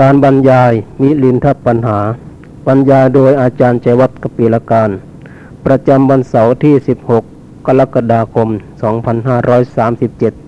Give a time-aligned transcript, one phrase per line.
[0.00, 1.98] การบรรยายมิลินทปัญหา
[2.66, 4.90] บรรยายโดยอาจารย์ใจวัดกปีละการ
[5.66, 6.74] ประจำวันเสาร์ที่
[7.20, 8.48] 16 กรกฎาคม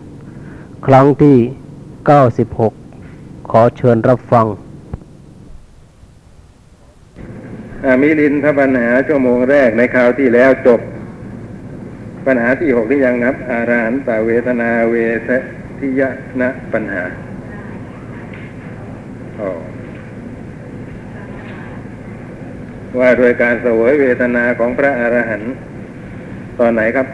[0.03, 1.37] 2537 ครั้งที่
[2.59, 4.47] 96 ขอเชิญรับฟัง
[8.03, 10.81] มิลินทปัญหาชั่วโมงแรกในคราวที่แล้วจบ
[12.27, 14.95] ปัญหาที่หกหรือยังนับ อาราหันตเวทนาเว
[15.29, 15.31] ท
[15.79, 16.03] ทิย
[16.41, 17.05] นะปัญหา
[19.41, 19.51] อ๋อ
[22.99, 25.51] ว่าโดยการเสวยเวทนาของพระอรหันต์
[26.59, 27.07] ตอนไหนครับ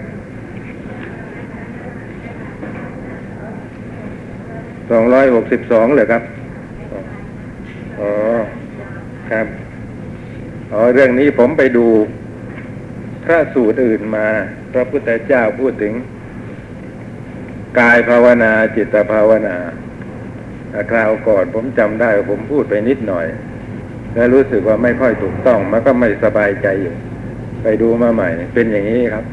[4.91, 6.23] สองร้อยหกสิบสองเลยครับ
[8.01, 8.11] อ๋อ
[9.31, 9.47] ครับ
[10.73, 11.87] อ๋อ เรื่องนี้ผมไปดู
[13.25, 14.27] พระสูตรอื่นมา
[14.73, 15.93] พระพุทธเจ้าพูดถึง
[17.79, 19.57] กายภาวนาจิตภาวนา
[20.91, 23.27] คราวก่อนผมจำได้ผมพูดไปนิดหน่อย
[24.15, 26.95] แล้วรู้สึกว่าไม่ค่อยถูกต้อง มันก็ไม่สบายใจอยู่
[27.63, 29.25] ไปดูมาใหม่ เป็นอย่างนี้ครับ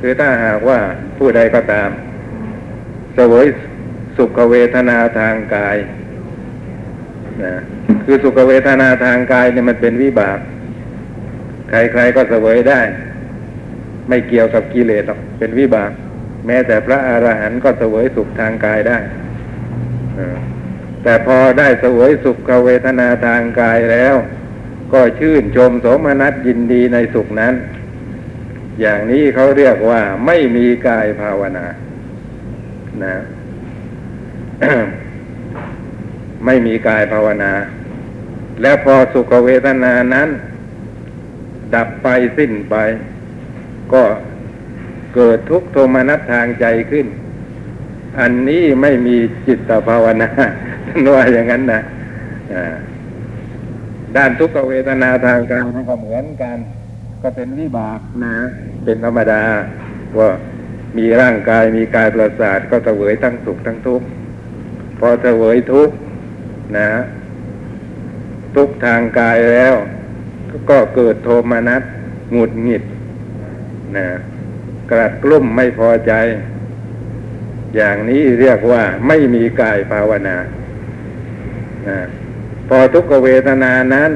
[0.00, 0.78] คือถ้าหากว่า
[1.18, 1.90] ผู้ใดก็ตาม
[3.14, 3.46] เสวย
[4.16, 5.76] สุขเวทนาทางกาย
[7.44, 7.56] นะ
[8.04, 10.38] คือสุขเวทนาทางกายเนี่ยมันเป็นวิบาก
[11.70, 12.80] ใครๆก็เสวยได้
[14.08, 15.90] ไม่เกี่ยวกับกิเลสหรอกเป็นวิบาก
[16.46, 18.98] แม้แต่พระอรหันต์ก็เสวยสุขทางกายได้
[21.02, 24.14] แต่พอได้สวยสุขเวทนาทางกายแล้ว
[24.92, 27.54] ก็ชื่นชมสมนัตยินดีในสุขนั้น
[28.80, 31.66] อย่างนี้เขาเรียกว่าไม่มีกายภาวนา
[33.04, 33.16] นะ
[36.46, 37.52] ไม่มีกายภาวนา
[38.62, 40.28] และพอสุขเวทนานั้น
[41.74, 42.76] ดับไปสิ้นไป
[43.92, 44.02] ก็
[45.14, 47.06] เกิดทุกโทมนัสทางใจขึ้น
[48.18, 49.16] อันนี้ไม่มี
[49.46, 50.28] จิตภาวนา
[50.88, 51.80] ท่านว่าอย่างนั้นนะ
[54.16, 56.56] ด้านทุกขเวทนาทางกายก็เหมือนกัน
[57.22, 58.34] ก็เป็นวิบากนะ
[58.84, 59.42] เป็นธรรมดา
[60.18, 60.30] ว่า
[60.98, 64.06] มีร่างกายมีกายประสาทก็เสวยทั้งสุขทั้งทุกข์
[64.98, 65.94] พอเสวยทุกข์
[66.76, 66.88] นะ
[68.56, 69.74] ทุกทางกายแล้ว
[70.70, 71.82] ก็เกิดโทมนัส
[72.32, 72.82] หงุดหงิด
[73.96, 74.06] นะ
[74.90, 76.12] กระกลุ่มไม่พอใจ
[77.76, 80.36] อย่างนี้เรียกว่าไม่มีกายภาวนา
[82.68, 84.10] พอทุกเวทนานั้น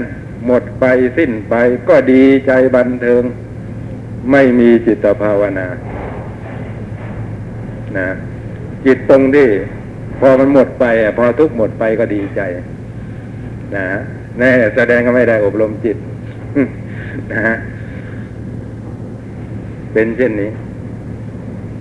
[0.47, 0.85] หมดไป
[1.17, 1.55] สิ้นไป
[1.89, 3.23] ก็ดีใจบันเทิง
[4.33, 5.67] ไม่มีจิตภาวนา
[7.97, 8.09] นะ
[8.85, 9.49] จิตตรงที่
[10.21, 10.85] พอมันหมดไป
[11.19, 12.41] พอทุกหมดไปก็ดีใจ
[13.77, 13.87] นะ
[14.39, 15.97] แน่แสดงก็ไม่ได้อบรมจิต
[17.33, 17.55] นะ
[19.93, 20.51] เป็นเช่นนี้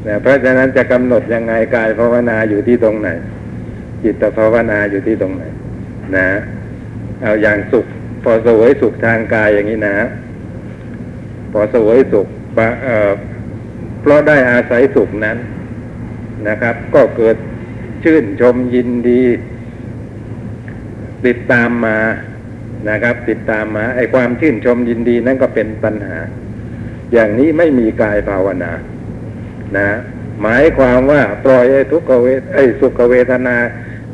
[0.08, 3.10] นะเพราะฉะนั้นจะกำหนดยังไงกายภาวนาอยู่ที่ตรงไหน
[4.04, 5.44] จิตภาวนาอยู่ที่ตรงไหน
[6.16, 6.28] นะ
[7.22, 7.86] เอาอย่างสุข
[8.24, 9.96] พอสวยสุขทางกายอย่างนี้นะ
[11.52, 12.28] พอสวยสุข
[14.02, 15.38] เพราะได้อาศัยสุขนั้น
[16.48, 17.36] นะครับ ก็เกิด
[18.04, 19.22] ชื่นชมยินดี
[21.26, 21.98] ติดตามมา
[22.90, 26.18] นะครับ ติดตามมาไอความชื่นชมยินดีนั่นก็เป็นปัญหา
[27.14, 28.72] อย่างนี้ไม่มีกายภาวนา
[29.78, 29.88] นะ
[30.42, 33.56] หมายความว่าปล่อยไอ้ทุกขเวทไอ้สุขเวทนา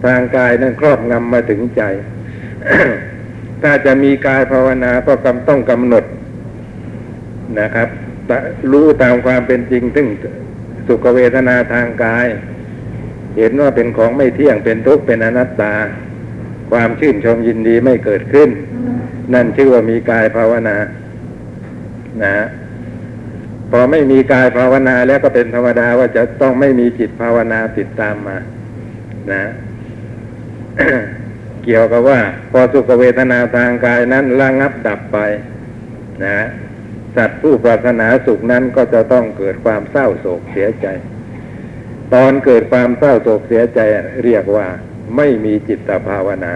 [0.06, 1.82] ทางกายนั้นครอบงำมาถึงใจ
[3.62, 6.04] ถ้าจะมีกายภาวนาก็กำต้องกำหนด
[7.60, 7.90] นะครับ
[8.72, 10.08] รู้ตามความเป็นจริงถึง
[10.88, 12.28] สุขเวทนาทางกาย
[13.38, 15.74] เห็นว่าเป็นของไม่เที่ยงเป็นทุกข์เป็นอนัตตา
[16.72, 18.50] ความชื่นชมยินดีไม่เกิดขึ้น
[19.34, 20.78] นั่นชื่อว่ามีกายภาวนา
[22.24, 22.34] นะ
[23.72, 28.38] พอไม่มีกายภาวนาแล้วก็เป็นธรรมดาว่าจะต้องไม่มีจิตภาวนาติดตามมา
[29.32, 29.44] นะ
[31.64, 32.20] เกี่ยวกับว่า
[32.52, 35.18] พอสุขเวทนาทางกายนั้นระงับดับไป
[36.26, 36.40] นะ
[37.16, 40.88] สัตว์ผู้ปรารถนาสุขนั้นก็จะต้องเกิดความเศร้าโศกเสียใจ
[42.14, 43.80] ตอนเกิดความเศร้าโศกเสียใจ
[44.24, 44.68] เรียกว่า
[45.18, 46.54] ไม่มีจิตภาวนา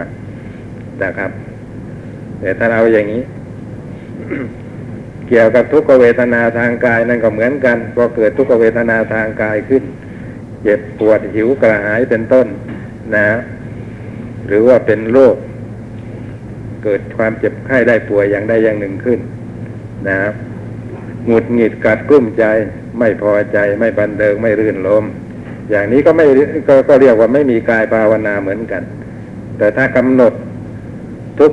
[1.04, 1.32] นะครับ
[2.40, 3.24] แต่ถ้าเราอย่างนี้
[5.34, 9.84] กี่ยวกับทุกขเวทนาทางกายนั่นก็เหมือนกันพอเกิดทุกขเวทนาทางกายขึ้น
[10.64, 12.48] เจ็บปวดหิวกระหายเป็นต้น
[13.16, 13.30] นะ
[14.48, 15.36] หรือว่าเป็นโรค
[16.84, 19.20] เกิดความเจ็บไข้ได้ป่วยอย่างใดอย่างหนึ่งขึ้น
[20.08, 20.18] นะ
[21.28, 22.44] หงุดหงิดกัดกลุ้มใจ
[23.00, 25.04] ไม่พอใจไม่บันเทิงไม่รื่นรม
[25.72, 26.26] อย่างนี้ก็ไม่
[26.68, 28.84] กก็เรียกว่าไม่มีกายภาวนาเหมือนกัน
[29.58, 30.34] แต่ถ้ากำหนด
[31.40, 31.52] ทุก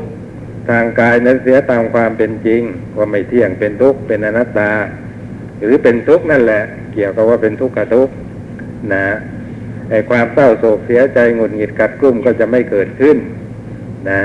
[0.70, 2.62] ทางกายนั้นเสียตามความเป็นจริง
[2.96, 4.72] ว่าไม่เที่ยงเป็นทุกข์เป็นอนัตตา
[5.62, 6.62] หรือเป็นทุกข์นั่นแหละ
[6.94, 8.12] เกี่ยวกับว่าเป็นทุกข์กับทุกข์
[8.93, 9.05] นะ
[9.90, 13.17] ไอ้ความเศร้าโศกเสียใจหงุดหงิดกัดกลุ้มก็จะไม่เกิดขึ้น
[14.11, 14.20] นะ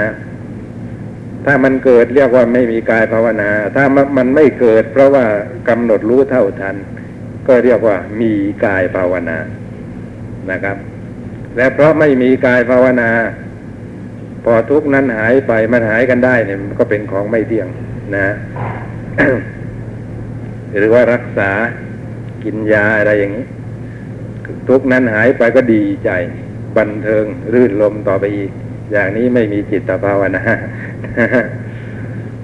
[1.45, 3.85] ถ้ามันเกิดเรียกว่าไม่มีกายภาวนา ถ้า
[4.17, 5.25] มันไม่เกิด เพราะว่า
[5.69, 6.75] กำหนดรู้เท่าทัน
[7.47, 8.31] ก็เรียกว่ามี
[8.65, 9.37] กายภาวนา
[10.51, 10.77] นะครับ
[11.57, 13.09] และเพราะไม่มีกายภาวนา
[14.45, 17.67] พอทุกนั้นหายไปมันหายกันได้เนี่ยมันก็เป็นของไม่เที่ยง
[18.15, 18.27] นะ
[20.77, 21.51] หรือว่ารักษา
[22.43, 23.45] กินยาอะไรอย่างนี้
[24.69, 26.09] ทุกนั้นหายไปก็ดีใจ
[26.77, 28.51] บันเทิงรื่นลมต่อไปอีก
[28.91, 30.43] อย่างนี้ไม่มีจิตภาวนา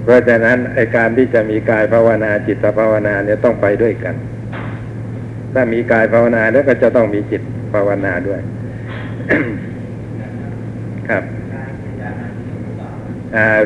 [0.03, 4.15] เพราะฉะนั้นไอการที่จะมีกายภาวนาจิตภาวนาเนี่ยต้องไปด้วยกัน
[5.53, 7.41] ถ้ามีกายภาวนาแล้วก็จะต้องมีจิต
[7.73, 8.41] ภาวนาด้วย
[11.09, 11.23] ครับ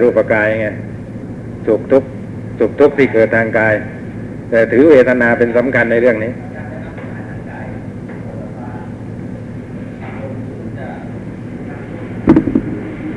[0.02, 0.68] รูปกายไง
[1.66, 2.10] สุขทุกข์
[2.60, 3.74] สุขทุกข์ที่เกิดทางกาย
[4.50, 6.32] แต่ถือเวทนาเป็นสำคัญในเรื่องนี้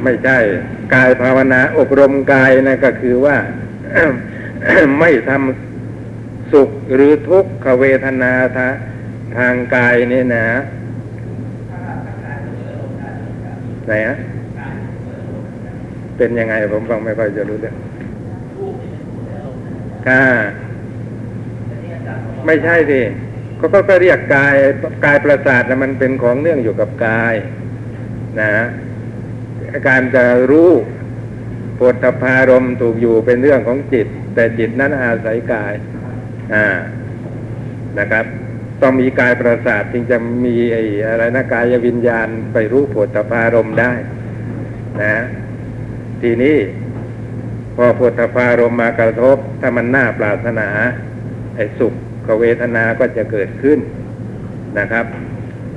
[0.02, 0.38] ไม่ใช่
[0.94, 3.36] กายภาวนาอบรมกายนะก็คือว่า
[5.00, 8.68] ไม่ทำสุขหรือทุกขเวทนาทา
[9.36, 10.46] ทางกายนี่นะ
[13.86, 14.16] ไหนฮะ
[16.18, 17.76] เป็นยังไงผมฟังไม่ค่อยจะรู้เรื่อง
[20.06, 20.24] ค่ะ
[22.46, 23.00] ไม่ใช่สิ
[23.60, 24.54] ก็ก็ก็เรียกกาย
[25.04, 27.34] กายประสาทนะมันเป็นของเนื่องอยู่กับกาย
[28.40, 28.50] นะ
[29.88, 30.70] การจะรู้
[31.78, 35.74] ปวดพารมถูกอยู่เป็นเรื่องของจิต แต่จิตนั้นอาศัยกาย
[36.54, 36.66] อ่า
[37.98, 38.24] นะครับ
[38.82, 43.92] ต้องมีกายประสาทจึงจะมีไอ้อะไรนะกายวิญญาณไปรู้ปวดพารมได้
[45.02, 45.14] นะ
[46.22, 46.56] ทีนี้
[47.76, 50.68] พอปวดพารมมากระทบ ถ้ามันน่าปรารถนา
[51.56, 51.94] ไอ้สุข
[52.26, 53.78] กเวทนาก็จะเกิดขึ้น
[54.78, 55.06] นะครับ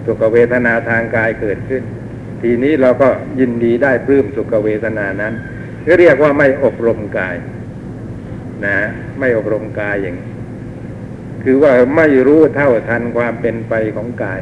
[0.05, 1.83] สุขเวทนาทางกายเกิดขึ้น
[2.41, 3.09] ทีนี้เราก็
[3.39, 5.33] ยินดีได้ปลื้มสุขเวทนานั้น
[5.85, 7.35] ก็เรียกว่าไม่อบรมกาย
[8.65, 8.77] นะ
[9.19, 10.17] ไม่อบรมกายอย่าง
[11.43, 14.39] คือว่าไม่รู้เท่าทันความเป็นไปของกาย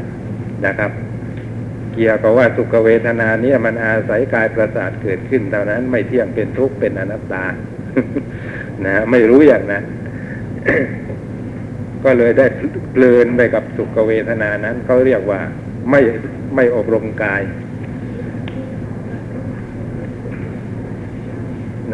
[0.65, 0.91] นะครับ
[2.01, 7.45] เกี่ยวกับว่าสุขเวทนาเนี่ยมันอาศัยกายประสาทเกิดขึ้นเท่านั้นไม่เที่ยงเป็นทุกข์เป็นอนัตตา
[8.85, 9.83] นะไม่รู้อย่างนั้น
[12.03, 12.45] ก็เลยได้
[12.93, 15.41] เพลินไปกับสุขเวทนานั้นเขาเรียกว่า
[15.91, 16.01] ไม่
[16.55, 17.41] ไม่อบรมกาย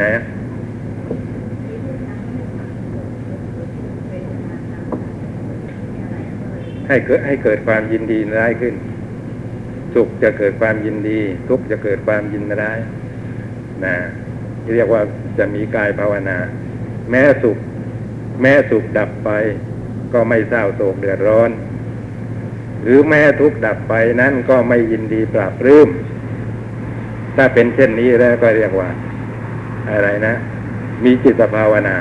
[0.01, 0.13] นะ
[6.87, 8.75] ให้เกิดให้เกิดความยินดีร้ายขึ้น
[9.95, 11.19] สุขจะเกิดความยินดี
[11.49, 12.79] ทุกข์จะเกิดความยินร้าย
[13.85, 13.95] นะ
[14.73, 15.01] เรียกว่า
[15.37, 16.37] จะมีกายภาวนา
[17.11, 17.57] แม้สุข
[18.41, 19.29] แม้สุขดับไป
[20.13, 21.49] ก็ไม่เศร้าโศกเดือดร้อน
[22.83, 25.89] หรือแม้ทุกข์ดับไปนั้นก็ไม่ยินดีปราบรื้ม
[27.35, 28.89] ถ้าเป็นเช่นนี้แล้วก็เรียกว่า
[29.91, 30.33] อะไรนะ
[31.03, 31.95] มีจิตภาวนา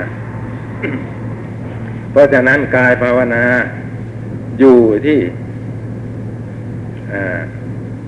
[2.11, 3.43] เพราะฉะนั้นกายภาวนา
[4.59, 5.19] อยู่ที่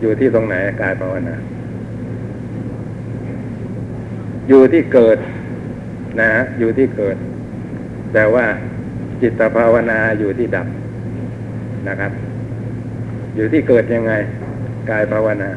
[0.01, 1.35] อยู่ที่ตรงไหนกายภาวนา
[4.49, 5.17] อยู่ที่เกิด
[6.21, 7.17] นะอยู่ที่เกิด
[8.13, 8.45] แต่ว่า
[9.21, 10.67] จิตภาวนาอยู่ที่ดับ
[11.87, 12.11] นะครับ
[13.35, 14.13] อยู่ที่เกิดยังไง
[14.89, 15.49] กายภาวนา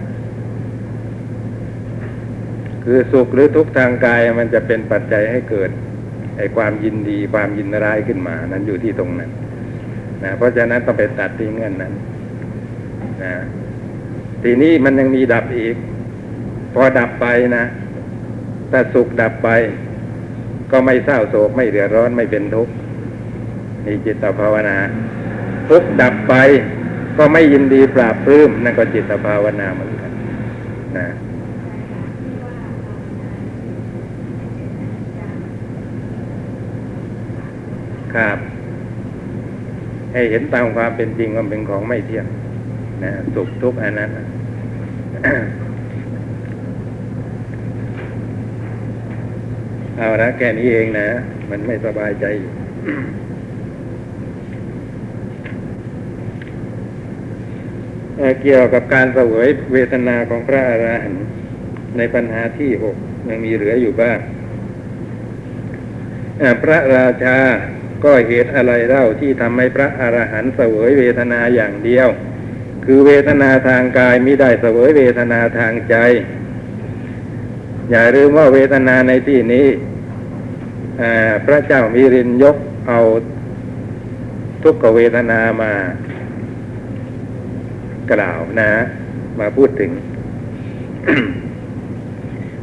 [2.85, 5.71] คือสุขหรือทุกข์ทางกายมันจะเป็นปัจจัยให้เกิด
[6.37, 9.31] ไอ้ความยินดีความยินร้ายขึ้นมา นั้นอยู่ที่ตรงนั้น
[10.25, 11.93] นะเพราะฉะนั้นต้องไปตัดที่เงื่อนนั้น
[13.23, 13.33] นะ
[14.43, 15.77] ทีนี้มันยังมีดับอีก
[16.75, 17.65] พอดับไปนะ
[18.71, 19.49] ถ้าสุขดับไป
[20.71, 22.73] ก็ไม่เศร้าโศกไม่เดือดร้อนไม่เป็นทุกข์
[23.85, 24.77] นี่จิตภาวนา
[25.69, 26.35] ทุกข์ดับไป
[27.19, 30.11] ก็ไม่ยินดีปราบปลื้มนั่นก็จิตภาวนาเหมือนกัน
[30.99, 31.09] นะ
[38.15, 38.39] ครับ
[40.13, 42.27] ให้เห็นตามความเป็นจริงว่าเป็นของไม่เที่ยง
[43.05, 44.11] นะสุขทุกข์อันนั้น
[49.97, 51.09] เอาละแค่นี้เองนะ
[51.51, 52.27] มันไม่สบายใจ
[58.43, 61.25] เกี่ยวกับการเสวยเวทนาของพระอาหารหันต์
[61.97, 62.97] ในปัญหาที่หก
[63.29, 64.19] ยังมีเหลืออยู่บ้าง
[66.63, 67.39] พระราชา
[68.05, 72.09] ก็เหตุอะไรเล่าที่ทำให้พระอรหันต์เสวยเวทนาอย่างเดียว
[72.85, 75.97] คือเวทนาทางกายมิได้เสวยเวทนาทางใจ
[77.91, 79.67] อย่าลืมว่าเวทนาในที่นี้
[81.47, 82.57] พระเจ้ามีรินยก
[82.89, 83.01] เอา
[84.63, 85.73] ทุกขเวทนามา
[88.13, 88.73] กล่าวนะ
[89.39, 89.91] มาพูดถึง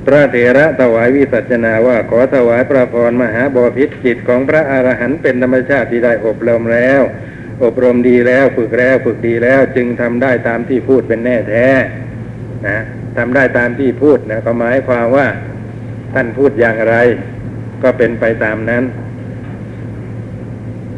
[0.06, 7.02] พระเถระถวายวิสัชนาว่าขอถวายพระพรมหาบอพิษจิตของพระอรหันต์เป็นธรรมชาติที่ได้อบรมแล้ว
[7.64, 11.68] อบรมดีแล้วฝึกแล้วฝึกดีแล้ว จึงทำได้ตามที่พูดเป็นแน่แท้
[12.68, 12.78] นะ
[13.18, 15.28] ทำได้ตามที่พูดนะก็หมายความว่า
[16.14, 16.96] ท่านพูดอย่างไร
[17.84, 18.84] ก็เป็นไปตามนั้น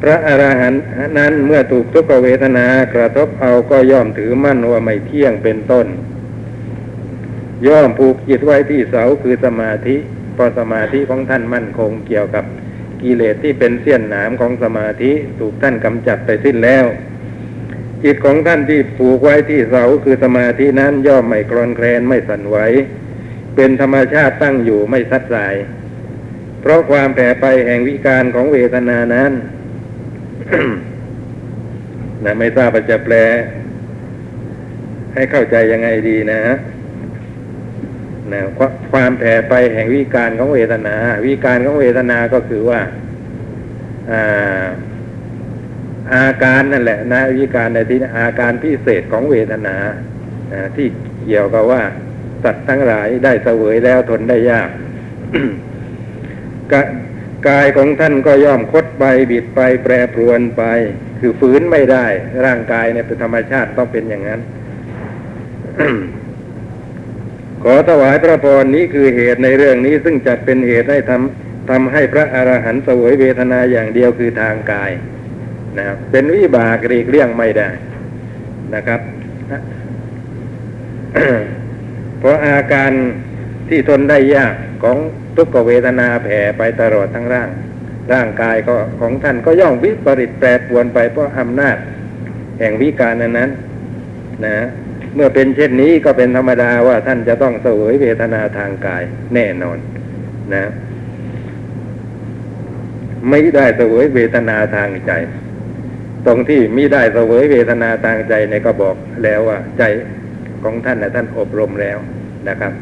[0.02, 0.84] พระอรหันต์
[1.18, 5.88] นั้นเมื่อถูกทุกขเวทนากระทบเอาก็ย่อมถือมั่นว่าไม่เที่ยงเป็นต้น
[7.68, 9.98] ย่อมผูกจิตไว้ที่เสาคือสมาธิ
[10.42, 12.46] พราะสมาธิของท่านมั่นคงเกี่ยวกับ
[13.04, 16.86] กิเลสที่เป็นเสี้ยนหนามของสมาธิถูกท่านกำจัดไปสิ้นแล้ว
[18.04, 22.58] จิตของท่านที่ผูกไว้ที่เสาคือสมาธินั้นย่อมไม่คลอนแคลนไม่สั่นไหว
[23.56, 25.56] เป็นธรรมชาติตั้งอยู่ไม่ซัดสาย
[26.62, 29.32] เพราะความแผ่ไปแห่งวิการของเวทนานั้น
[32.24, 33.16] นะไม่ทราบจะแปล
[35.14, 36.56] ให้เข้าใจยังไงดีนะฮะ
[38.34, 38.42] นะ
[38.92, 40.96] ความแผ่ไปแห่งวิการของเวทนา
[41.26, 42.80] วิการของเวทนาก็คือว่า
[44.12, 44.68] อา
[46.14, 49.76] อาการนั่นแหละนะวิการในที่อาการพิเศษของเวทนา
[50.76, 50.88] ที่
[51.26, 51.82] เกี่ยวกับว่า
[52.44, 54.70] สัตว์ทั้งหลายได้เสวยแล้วทนได้ยาก
[56.72, 56.74] ก
[57.48, 60.64] กายของท่านก็ย่อมคดไปบิดไปแปรปรวนไป
[61.20, 62.06] คือฝืนไม่ได้
[62.46, 64.42] ร่างกายเนี่ยเป็นธรรมชาติต้องเป็นอย่างนั้น
[67.64, 74.92] ขอถวายพระพรนี้คือเหตุในเรื่องนี้ซึ่งจัดเป็นเหตุให้ทำทำให้พระอรหันต์สวยเวทนาอย่างเดียวคือทางกาย
[75.78, 77.70] นะครับเป็นวิบากหลีกเลี่ยงไม่ได้
[78.76, 79.02] นะครับ
[82.20, 82.92] เพราะอาการ
[83.70, 84.98] ที่ทนได้ยากของ
[85.36, 87.50] ทุกขเวทนาแผ่ไปตลอดทั้งร่าง
[88.14, 91.78] ร่างกายก็ของท่านก็ย่อมวิปริตแปรปวนไปเพราะอำนาจ
[92.60, 93.52] แห่งวิการนั้น
[94.48, 94.58] นะ
[95.16, 99.78] เมื่อเป็นเช่นนี้ก็เป็นธรรมดาว่าท่านจะต้องเสวยเวทนาทางกายแน่นอน
[100.54, 100.64] นะ
[103.30, 105.12] ไม่ได้เสวยเวทนาทางใจ
[106.26, 109.84] ตรงที่มิได้เสวยเวทนาทางใจเนี่ยก็บอกแล้วว่า ใจ
[110.64, 111.98] ของท่านนะท่านอบรมแล้ว
[112.50, 112.74] นะครับ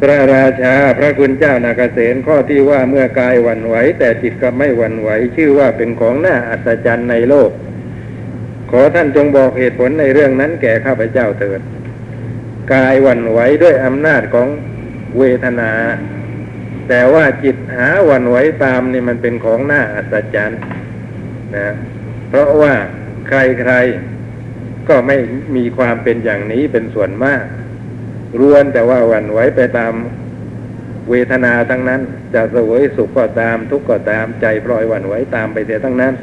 [0.00, 7.50] พระราชาพระคุณเจ้านาเกษตข้อที่ว่าเมื่อกายวันไหว แต่จิตก็ไม่วันไหว ชื่อว่าเป็นของน่าอัศจรรย์ในโลก
[8.70, 11.60] ขอท่านจงบอกเหตุผลในเรื่องนั้นแก่ข้าพเจ้าเถิด
[12.72, 14.48] กายวันไหวด้วยอำนาจของ
[15.18, 15.72] เวทนา
[16.88, 20.60] แต่ว่าจิตหาวันไหวตามนี่มันเป็นของน่าอัศจรรย์
[21.56, 21.68] นะ
[22.28, 22.74] เพราะว่า
[23.28, 25.16] ใครๆก็ไม่
[25.56, 27.42] มีความเป็นอย่างนี้เป็นส่วนมาก
[28.40, 29.92] รวนแต่ว่าวันไหวไปตาม
[31.10, 32.00] เวทนาทั้งนั้น
[32.34, 36.14] จะเสวยสุขก็ตามทุกข์ก็ตามใจปล่อยวันไหวตามไปเสียทั้งนั้น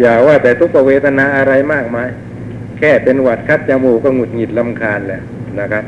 [0.00, 2.08] อย่าว่าแต่ทุกเวทนาอะไรมากมาย
[2.78, 5.22] แค่เป็นหวัดคัดจมูกก็หงุดหงิดลำคาญแหละ
[5.60, 5.84] นะครับ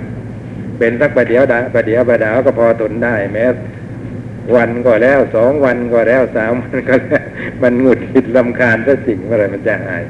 [0.79, 3.45] เป็นสักประเดี๋ยวดาประเดี๋ยวประดาวก็พอทนได้แม้
[4.55, 7.25] วันก็แล้วสองวันก็แล้วสามวันก็แล้ว
[7.63, 10.03] มันหงุดหงิดลำคาญถ้าสิ่งอะไรมันจะหาย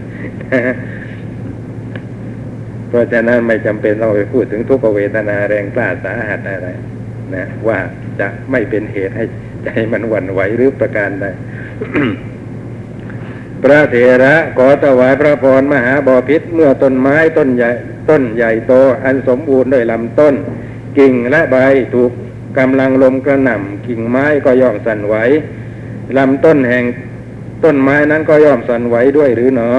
[2.88, 6.68] เพราะฉะนั้นไม่จำเป็นต้องไปพูดถึงทุกเวทนาแรงกล้าสาหัสอะไร
[7.34, 7.78] นะว่า
[8.20, 9.24] จะไม่เป็นเหตุให้
[9.64, 11.26] ใจมันหวั่นไหวหรือประการใด
[13.62, 17.70] พระเถระขอถวายพระพรมหาบอพิษเมื่อต้นไม้ต้นใหญ่
[18.10, 18.72] ต้นใหญ่โต
[19.04, 20.34] อันสมบูรณ์ด้วยลำต้น
[20.98, 21.56] กิ่งและใบ
[21.94, 22.12] ถูก
[22.58, 25.14] กำลังลมกระหน่ำกิ่งไม้ก็ย่อมสั่นไหว
[26.18, 26.84] ลำต้นแห่ง
[27.64, 29.70] ต้นไม้นั้นก็ย่อมสั่นไหวด้วยหรือหนอ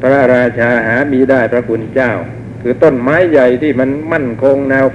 [0.00, 2.12] พระราชาหามีได้พระคุณเจ้า
[2.62, 4.86] คือต้นไม้ใหญ่ที่มันมั่นคงแนว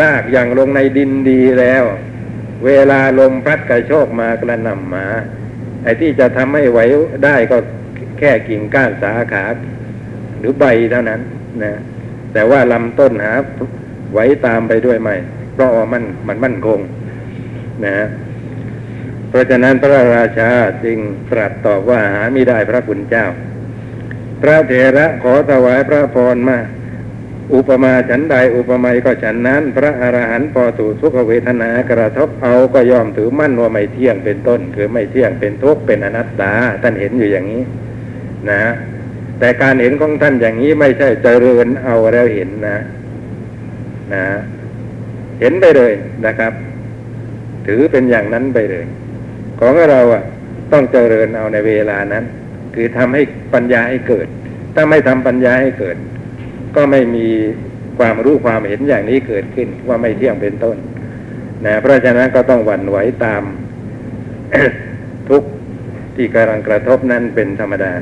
[0.00, 1.84] ลากอย่างลงในดินดีแล้ว
[2.66, 5.06] เวลาลมพัดกระโชกมากระหน่ำมา
[5.82, 6.78] ไอ้ที่จะทำให้ไหว
[7.24, 7.56] ได้ก็
[8.18, 9.44] แค่กิ่งก้านสาขา
[10.38, 11.20] หรือใบเท่านั้น
[11.62, 11.72] นะ
[12.32, 13.32] แต่ว่าลำต้นหา
[14.12, 15.10] ไหวตามไปด้วยไหม
[15.54, 16.80] เพราะมันมันมั่นคง
[17.86, 18.06] นะ
[19.28, 20.50] เพราะฉะนั้นพระราชา
[20.84, 20.98] จึง
[21.30, 23.26] ตรัสตอบว่าหาไม่ได้พระคุณเจ้า
[24.42, 26.58] พระเถระขอถวายพระพรมา
[27.54, 36.52] อุปมาฉันใดอุปไมยก็ฉันนั้น พระอรหันต์พอถูกทุกขเวทนากระทบเอาก็ยอมถือมั่นว่าไม่เที่ยงเป็นต้น คือไม่เที่ยงเป็นทุกข์เป็นอนัตตา
[36.82, 37.62] ท่านเห็นอยู่อย่างนี้
[38.50, 38.62] นะ
[39.38, 42.78] แต่การเห็นของท่านอย่างนี้ไม่ใช่เจริญเอาแล้วเห็นนะ
[44.12, 44.24] นะ
[45.40, 45.92] เห็นไปเลย
[46.26, 46.52] นะครับ
[47.66, 48.84] ถือเป็นอย่างนั้นไปเลย
[49.60, 50.22] ของเราอะ
[50.72, 52.24] ต้องเจริญเอาในเวลานั้น
[52.74, 53.22] คือทำให้
[53.54, 54.26] ปัญญาให้เกิด
[54.74, 55.96] ถ้าไม่ทำปัญญาให้เกิด
[56.76, 57.26] ก็ไม่มี
[57.98, 60.76] ความรู้ความเห็นอย่างนี้เกิดขึ้นว่าไม่เที่ยงเป็นต้น
[61.66, 63.42] นะเพราะฉะนั้นก็ต้องหวั่นไหวตาม
[65.28, 65.42] ทุก
[66.16, 67.92] ที่กำลังกระทบนั้นเป็นธรรมดา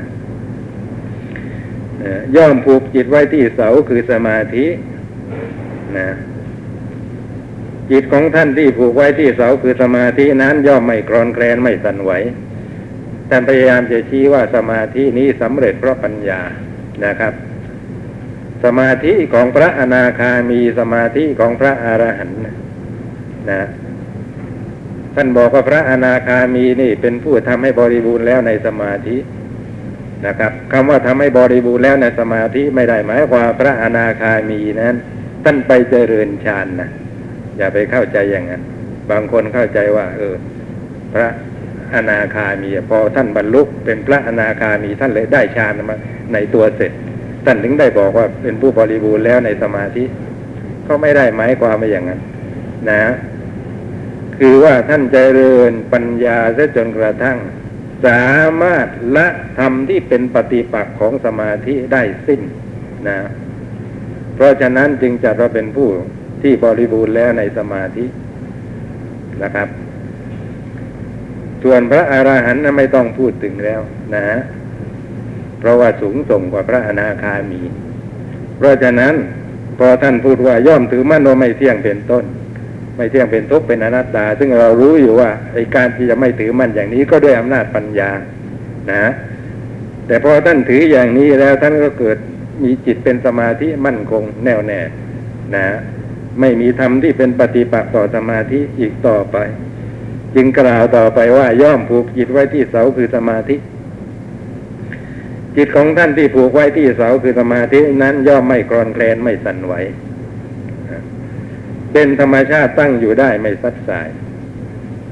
[2.35, 4.65] ย่อมผูกจิตไว้ที่เสาคือสมาธิ
[5.97, 6.09] นะ
[7.91, 12.11] จิตของท่านที่ผูกไว้ที่เสาคือสมาธินั้นย่อมไม่กรอนแกรนไม่สั่นไหว
[13.29, 16.41] ท่านพยายามจะชี้ว่าสมาธินี้สำเร็จเพราะปัญญา
[17.05, 17.33] นะครับ
[18.63, 22.39] สมาธิของพระอนาคามีสมาธิของพระอรหันต์
[23.51, 23.63] นะ
[25.15, 29.17] ท่านบอกว่าพระอนาคามีนี่เป็นผู้ทำให้บริบูรณ์แล้วในสมาธิ
[30.27, 34.95] นะครับคำว่าทำให้บริบูรณ์แล้วในสมาธิไม่ได้หมายความพระอนาคามีนั้น
[35.43, 36.89] ท่านไปเจริญฌานนะ
[37.57, 38.61] อย่าไปเข้าใจอย่างนั้น
[39.11, 40.35] บางคนเข้าใจว่า เออ
[41.13, 41.27] พระ
[41.95, 45.95] อนาคามี พอท่านบรรลุเป็นพระอนาคามีท่านเลยได้ฌานมา
[46.33, 46.91] ในตัวเสร็จ
[47.45, 50.03] ท่านถึงได้บอกว่าเป็นผู้บริบูรณ์แล้วในสมาธิ
[50.87, 52.21] ก็ไม่ได้หมายความว่าอย่างนั้น
[52.89, 53.03] นะ
[54.37, 57.37] คือว่าท่านเจริญปัญญาซะจนกระทั่ง
[58.05, 58.27] สา
[58.61, 59.27] มารถละ
[59.59, 62.41] ธรรมที่เป็นปฏิปักษ์ของสมาธิได้สิ้น
[63.07, 63.17] นะ
[64.35, 65.89] เพราะฉะนั้นจึงจัดว่าเป็นผู้
[66.41, 68.05] ที่บริบูรณ์แล้วในสมาธิ
[69.43, 69.67] นะครับ
[71.63, 73.81] ส่วนพระอรหันต์ไม่ต้องพูดถึงแล้ว
[74.15, 74.23] นะ
[75.59, 77.61] เพราะว่าสูงส่งกว่าพระอนาคามี
[78.57, 79.13] เพราะฉะนั้น
[79.79, 82.23] พอท่านพูดว่าย่อมถือมั่นว่าไม่เที่ยงเป็นต้น
[82.95, 88.11] ไม่เที่ยงเป็นทุกข์เป็นอนัตตา ซึ่งเรารู้อยู่ว่าไอ้การที่จะไม่ถือมั่นอย่างนี้ก็ด้วยอำนาจปัญญา
[88.91, 89.11] นะ
[90.07, 92.17] แต่พอท่านถืออย่างนี้แล้วท่านก็เกิด
[92.63, 94.81] มีจิตเป็นสมาธิมั่นคงแน่วแน่
[95.55, 95.65] นะ
[96.39, 99.37] ไม่มีธรรมที่เป็นปฏิปักษ์ต่อสมาธิอีกต่อไป
[100.35, 103.55] จึงกล่าวต่อไปว่าย่อมผูกจิตไว้ที่เสาคือสมาธิ
[105.57, 109.73] จิตของท่านที่ผูกไว้ที่เสาคือสมาธินั้นย่อมไม่กรอนแคลนไม่สั่นไหว
[111.93, 114.09] เป็นธรรมชาติตั้งอยู่ได้ไม่ซัดสาย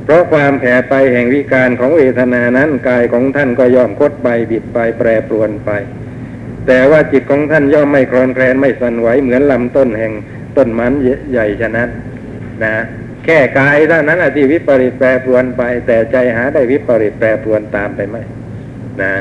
[0.03, 5.72] เพราะความแผ่ไปแห่งวิการของเวทนานั้นกายของท่านก็ย่อมคดไปบิดไปแปรปรวนไป
[6.67, 10.13] แต่ว่าจิตของท่านย่อมไม่คลอนแคลนไม่สั่นไหวเหมือนลำต้นแห่ง
[10.58, 10.93] ต้นมัน
[11.32, 11.89] ใหญ่ฉะนั้น
[12.63, 12.73] นะ
[13.26, 18.17] แค่กายเท่านั้นที่วิปริตแปรปรวนไป แต่ใจหาได้วิปริตแปรปรวนตามไปไหม
[19.02, 19.13] นะ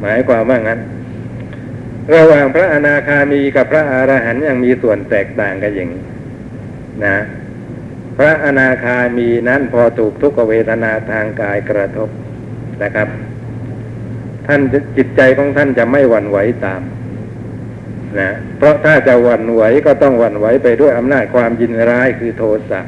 [0.00, 0.80] หมายความว่างั้น
[2.14, 6.04] ระหว่างพระอนาคามีกับพระอรหันต์ยังมีส่วนแตกต่างกันอย่างนี้
[7.04, 7.16] นะ
[8.18, 12.08] พระอนาคามีนั้นพอถูกทุกขเวทนาทางกายกระทบ
[12.82, 13.08] นะครับ
[14.46, 14.60] ท่าน
[14.96, 16.82] จิตใจของท่านจะไม่หวั่นไหวตาม
[18.18, 22.80] นะเพราะถ้าจะหวั่นไหวก็ต้องหวั่นไหวไปด้วยอำนาจความยินร้ายคือโทสะ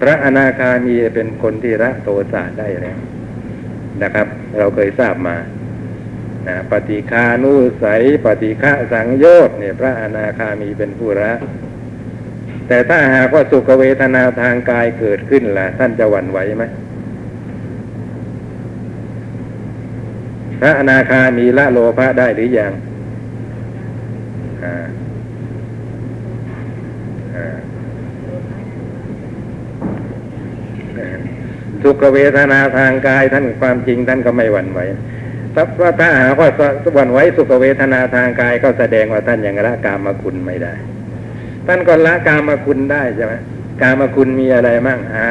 [0.00, 2.98] พระอนาคามีเป็นคนที่ละโทสะได้แล้ว
[4.02, 4.26] นะครับ
[4.58, 5.36] เราเคยทราบมา
[6.70, 11.32] ปฏิคานุสัย ปฏิฆะสังโยชน์เนี่ยพระอนาคามีเป็นผู้ละ
[12.68, 16.64] แต่ถ้าหากว่าสุขเวทนาทางกายเกิดขึ้นล่ะ ท่านจะหวั่นไหวไหม
[20.60, 22.72] พระอนาคามีละโลภะได้หรือยัง
[31.82, 34.80] สุขเวทนาทางกายท่านความจริงท่านก็ไม่หวั่นไหว
[35.80, 36.50] ว่าถ้าหากว่า
[36.96, 40.74] วันไว้สุขเวทนาทางกายก็แสดงว่าท่านยังละกามคุณไม่ได้
[41.66, 43.34] ท่านก็ละกามคุณได้ใช่ไหม
[43.82, 45.28] กามคุณมีอะไรมั่งอ่า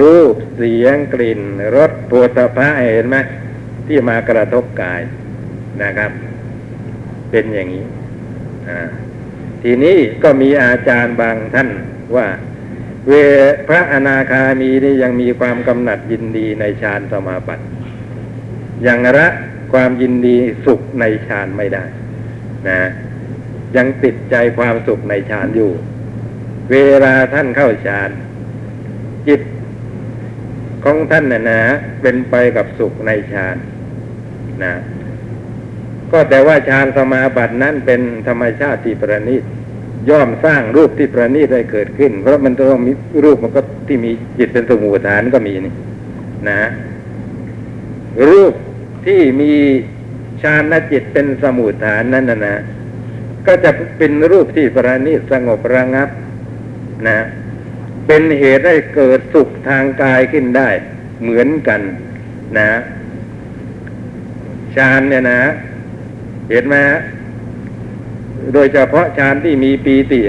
[0.00, 1.40] รูปเสียงกลิ่น
[1.76, 3.16] รสปวดสะเห็นไหม
[3.86, 5.00] ที่มากระทบกาย
[5.82, 6.10] นะครับ
[7.30, 7.84] เป็นอย่างนี้
[9.62, 11.68] ทีนี้ก็มีอาจารย์บางท่าน
[12.16, 12.26] ว่า
[13.08, 13.12] เว
[13.68, 17.64] พระอนาคามีนี่ยังมีความกำหนัดยินดีในฌานสมาบัติ
[18.86, 19.26] ยังละ
[19.72, 21.84] ความยินดีสุขในฌานไม่ได้
[22.68, 22.80] นะ
[23.76, 25.70] ยังติดใจความสุขในฌานอยู่
[26.70, 28.10] เวลาท่านเข้าฌาน
[29.28, 29.40] จิต
[30.84, 31.60] ของท่านนะนะ
[32.02, 33.56] เป็นไปกับสุขในฌาน
[34.62, 34.72] นะ
[36.12, 39.44] ก็แต่ว่าฌานสมาบัตินั้นเป็นธรรมชาติที่ประณีต
[40.10, 42.92] ย่อมสร้างรูปที่ประณีตได้เกิดขึ้น เพราะมันต้องมี
[43.24, 45.72] รูปมันก็ที่มีจิตเป็นสมุทฐานก็มีนี่
[46.48, 46.58] นะ
[48.28, 48.54] รูป
[49.06, 49.52] ที่มี
[50.42, 52.56] ฌานจิตเป็นสมุทฐานนั้นนะนะ
[53.46, 56.08] ก็จะเป็นรูปที่ประณีตสงบระงับ
[57.08, 57.18] นะ
[58.06, 60.68] เป็นเหตุให้เกิดสุขทางกายขึ้นได้
[61.22, 61.80] เหมือนกัน
[62.58, 62.68] นะ
[64.76, 65.40] ฌานเนี่ยนะ
[66.50, 66.98] เห็นไหมฮะ
[68.52, 70.20] โดยเฉพาะฌานที่มีปีติ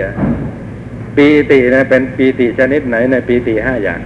[1.18, 4.02] ปีตินะเป็นปีติชนิดไหนในปีติห้าอย่าง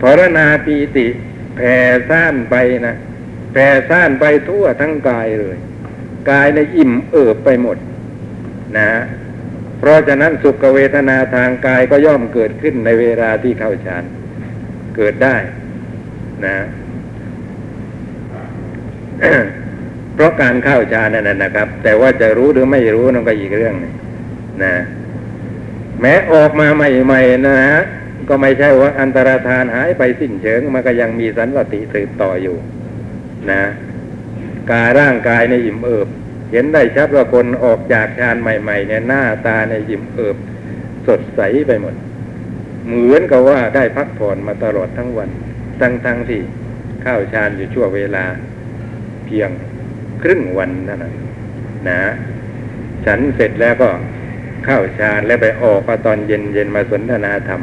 [0.00, 1.06] พรณาปีติ
[1.56, 1.76] แผ่
[2.10, 2.54] ซ่านไป
[2.86, 2.96] นะ
[3.52, 5.56] แผ่ซ่านไปทั่วทั้งกายเลย
[6.30, 7.76] กายในอิ่มเอิบไปหมด
[8.78, 8.90] นะ
[9.78, 14.04] เพราะฉะนั้นสุขเวทนาทางกายก็ย่อมเกิดขึ้นในเวลาที่เข้าฌาน
[14.96, 15.36] เกิดได้
[16.46, 16.56] นะ
[20.14, 23.94] เพราะการเข้าฌานนั่นนะครับ แต่ว่าจะรู้หรือไม่รู้นั่นก็อีกเรื่องนึง
[24.64, 24.74] นะ
[26.00, 27.80] แม้ออกมาใหม่ๆนะฮะ
[28.30, 32.56] ก็ไม่ใช่ว่าอันตรธานหายไปสิ้นเชิง มันก็ยังมีสันติสืบต่ออยู่
[33.50, 33.62] นะ
[34.72, 36.08] กายร่างกายในอิ่มเอิบ
[36.52, 40.36] เห็นได้ชัดว่าคนออกจากฌานใหม่ ๆ เนี่ยหน้าตาในอิ่มเอิบ
[41.06, 41.94] สดใสไปหมด
[42.86, 45.30] เหมือนกับว่าได้พักผ่อนมาตลอดทั้งวัน
[45.80, 46.40] ทั้งทั้งที่
[47.02, 48.24] เข้าฌานอยู่ชั่วเวลา
[49.26, 49.50] เพียง
[50.22, 51.14] ครึ่งวันเท่านั้น
[51.88, 51.98] นะ
[53.06, 53.90] ฉันเสร็จแล้วก็
[54.64, 57.60] เข้าฌานแล้วไปออกมาตอนเย็นเย็นมาสนทนาธรรม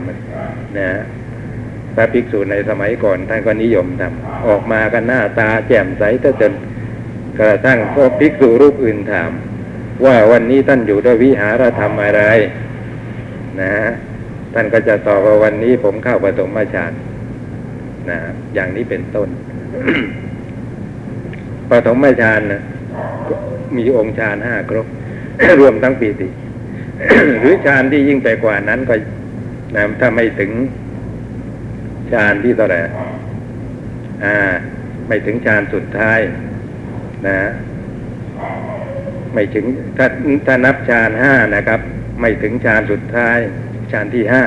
[0.78, 0.90] นะ
[1.96, 6.54] พระภิกษุในสมัยก่อนท่านก็นิยมทำออกมากันหน้าตาแจ่มใสถ้าจน
[7.40, 9.32] กระทั่งพวกภิกษุรูปอื่นถาม
[10.06, 12.24] ว่าวันนี้ท่านอยู่ด้วยวิหารธรรมอะไร
[13.62, 13.74] นะ
[14.54, 16.92] ท่านก็จะตอบว่าวันนี้ผมเข้าปฐมฌาน
[18.10, 18.20] นะ
[18.54, 19.30] อย่างนี้เป็นต้น
[21.70, 22.62] ปฐมฌานนะ
[23.76, 24.88] มีองค์ฌานห้าครบ
[25.60, 26.28] รวมทั้งปีติ
[27.40, 28.96] หรือฌานที่ยิ่งไปกว่านั้นก็
[29.76, 30.52] นะถ้าไม่ถึง
[32.12, 32.80] ฌานที่เท่าไหร่
[34.24, 34.36] อ่า
[35.08, 36.20] ไม่ถึงฌานสุดท้าย
[37.28, 37.38] นะ
[39.34, 39.66] ไม่ถึง
[39.98, 40.08] ถ้า
[40.46, 41.80] ถ้านับฌานห้านะครับ
[42.22, 43.38] ไม่ถึงฌานสุดท้าย
[43.92, 44.44] ฌานที่ห้า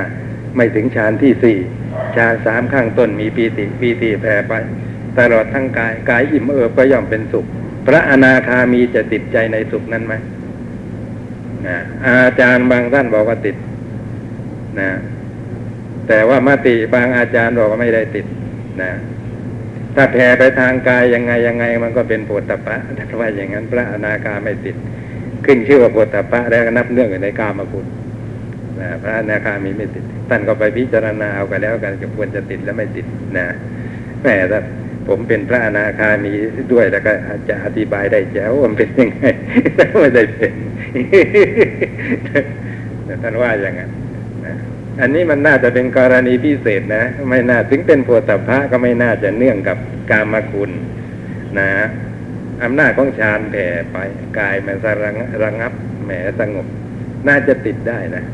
[0.56, 1.58] ไม่ถึงฌานที่สี่
[2.16, 4.52] ฌานสามข้างต้นมีปีติปีติแผ่ไป
[5.18, 7.46] ตลอดทั้งกายกายอิ่มเอิบก็ย่อมเป็นสุข
[7.86, 10.14] พระอนาคามีจะติดใจในสุขนั้นไหม
[11.68, 13.56] นะอาจารย์บางท่านบอกว่าติด
[14.80, 14.90] นะ
[16.08, 18.26] แต่ว่ามติบางอาจารย์บอกว่าไม่ได้ติด
[18.82, 18.92] นะ
[19.94, 24.76] ถ้าแผ่ไปทางกายยังไงยังไง มันก็เป็นโพธปะถ้าว่าอย่างนั้นพระอนาคาไม่ติด
[25.44, 27.86] ขึ้นชื่อว่าโพธปะแล้วก็นับเนื่องอยู่ในกามคุณ
[28.80, 33.06] นะพระอนาคามีไม่ติดท่านก็ไปพิจารณาเอากันแล้วกันจะควรจะติดและไม่ติด
[33.38, 33.46] นะ
[34.22, 34.60] แม่ถ้า
[35.08, 36.32] ผมเป็นพระอนาคามี
[36.72, 37.12] ด้วยแล้วก็
[37.48, 39.24] จะอธิบายได้แจ๋วว่ามันเป็นยังไง
[40.00, 40.52] ไม่ได้เป็น
[43.22, 43.90] ท่านว่าอย่างนั้น
[45.00, 49.78] อันนี้มันน่าจะเป็นกรณีพิเศษนะ ไม่น่าถึงเป็นโพธพะก็ไม่น่าจะเนื่องกับ
[50.10, 50.70] กามคุณ
[51.58, 51.68] นะ
[52.62, 53.96] อำนาจของฌานแผ่ไป
[54.38, 55.72] กายมันสระงระงับ
[56.04, 56.66] แหมสงบ
[57.28, 58.24] น่าจะติดได้นะ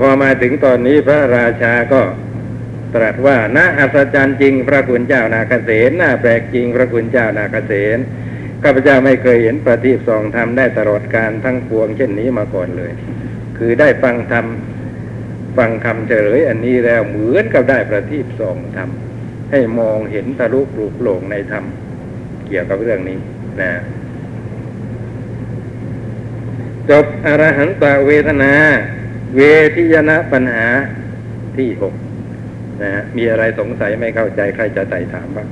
[0.00, 2.00] พอมาถึงตอนนี้พระราชาก็
[2.94, 7.98] ตรัสว่าน่าอัศจรรย์จริง พระคุณเจ้านาคเสนน่าแปลกจริง พระคุณเจ้านาคเสน
[8.62, 12.92] ข้าพเจ้าไม่เคยเห็นประทีปสองธรรมได้ตลอดการทั้งปวงเช่นนี้มาก่อนเลย
[13.58, 14.46] คือได้ฟังธรรม
[15.56, 18.88] ฟังคำเฉลยอันนี้แล้วเหมือนกับได้ประทีปสองธรรม
[19.50, 21.64] ให้มองเห็นทะลุปลุกโปร่งในธรรม
[22.46, 23.18] เกี่ยวกับเรื่องนี้
[23.60, 23.72] นะ
[26.90, 28.52] จบอรหันตเวทนา
[29.36, 29.40] เว
[29.74, 30.66] ทิยนะปัญหา
[31.56, 31.94] ที่หก
[32.82, 35.48] นะฮะมีอะไรสงสัยไม่เข้าใจใครจะไต่ถามบ้าง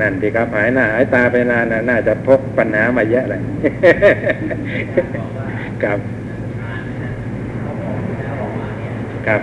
[0.00, 3.40] นั่นดีครับหายหน้าหายตาไปนานนะน่าจะพกปัญหามาเยอะเลย
[5.82, 5.98] ครับ
[9.26, 9.42] ครับ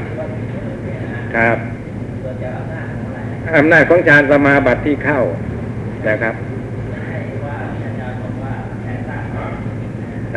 [1.35, 1.57] ครับ
[3.57, 5.21] อำนาจของฌานสมาบัติที่เข้า
[6.09, 6.35] นะครับ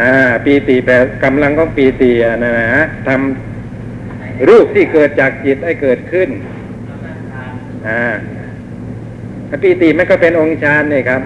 [0.00, 0.12] อ่า
[0.44, 3.47] ปีติแปลกำลังของปีติอะนะนะฮะทำ
[4.48, 6.28] รูปที่เกิดจากจิตให้เกิดขึ้น
[7.88, 8.02] อ่า
[9.62, 11.22] ปีติมันก็เป็นองค์ฌานนี่ครับ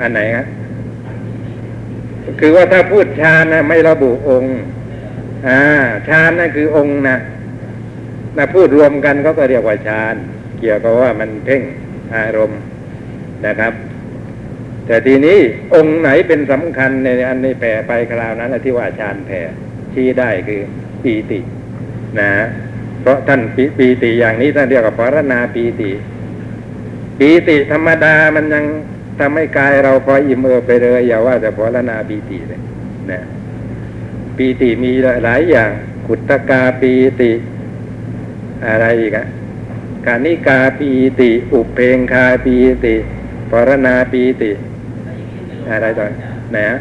[0.00, 0.46] อันไหนครับ
[2.40, 4.52] คือว่าถ้าพูดฌานนะไม่ระบุองค์
[5.48, 5.60] อ่า
[6.08, 7.16] ฌานนั่นคือองค์นะ
[8.36, 10.14] นะพูดรวมกันเขาก็เรียกว่าฌาน
[10.60, 11.62] เกี่ยวกับว่ามันเพ่ง
[12.14, 12.60] อารมณ์
[13.46, 13.72] นะครับ
[14.86, 15.38] แต่ทีนี้
[15.74, 19.40] องค์ไหนเป็นสำคัญในอันในแผ่ไปคราวนั้นที่ว่าฌานแผ่
[19.94, 20.60] ชี้ได้คือ
[21.02, 21.40] ปีติ
[22.20, 22.30] นะ
[23.00, 25.90] เพราะท่านปีปีติอย่างนี้ท่านเรียกว่าปรณาปีติ
[27.18, 28.64] ปีติธรรมดามันยัง
[29.18, 32.60] ทำให้กายเราพออิ่มเอิบไปเลยอย่าว่าแต่ปรณาปีติเลย
[33.10, 33.22] นะ
[34.36, 34.92] ปีติมี
[35.24, 35.70] หลายอย่าง
[36.06, 37.32] ขุตกาปีติ
[38.66, 39.26] อะไรอีกอะ
[40.06, 42.94] กานิกาปีติ อุเพงคาปีติ
[43.50, 44.50] ปรณาปีติ
[45.70, 46.04] อะไรต่อ
[46.52, 46.78] ไหนฮะ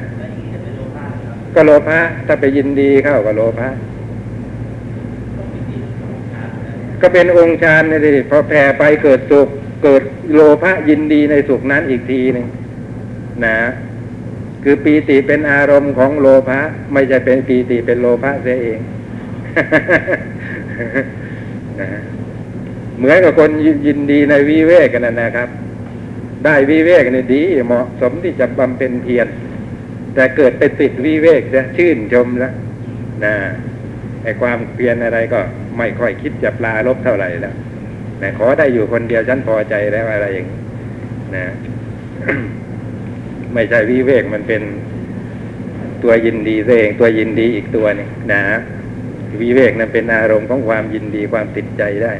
[1.55, 3.69] ก็โลภะถ้าไปยินดีเข้าก็โลภะ
[7.01, 9.47] ก็เป็นองค์ฌานนี่ดิพอแผ่ไปเกิดสุข
[9.83, 12.47] เกิดโลภะยินดีในสุขนั้นอีกทีหนึ่ง
[13.45, 13.57] นะ
[14.63, 16.59] คือปีติเป็นอารมณ์ของโลภะ
[16.93, 18.79] ไม่ใช่เป็นปีติเป็นโลภะเสียเอง
[21.81, 21.89] นะ
[22.97, 23.49] เหมือนกับคน
[23.85, 25.49] ยินดีในวิเวกกันนะครับ
[26.43, 29.27] ได้วิเวกนี่ดี เหมาะสมที่จะบำเพ็ญเพียร
[30.15, 32.53] แต่เกิดไปติดวิเวกจะชื่นชมแล้ว
[33.25, 33.35] นะ
[34.23, 35.39] ไอ้ความเพียรอะไรก็
[35.77, 37.55] ไม่ค่อยคิดจะปลาลบเท่าไหร่แล้ว
[38.21, 40.59] นะขอได้อยู่คนเดียวฉันพอใจแล้วอะไรอย่างนี้
[41.35, 41.45] นะ
[43.53, 44.61] ไม่ใช่วิเวกมันเป็น
[46.03, 48.41] ตัวยินดีเองตัวยินดีอีกตัวนึงนะ
[49.41, 52.13] วิเวกนั้นเป็นอารมณ์ของความยินดีความติดใจได้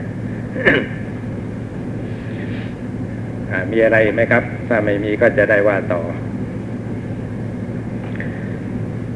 [3.72, 6.02] มีอะไรไหมครับ ถ้าไม่มีก็จะได้ว่าต่อ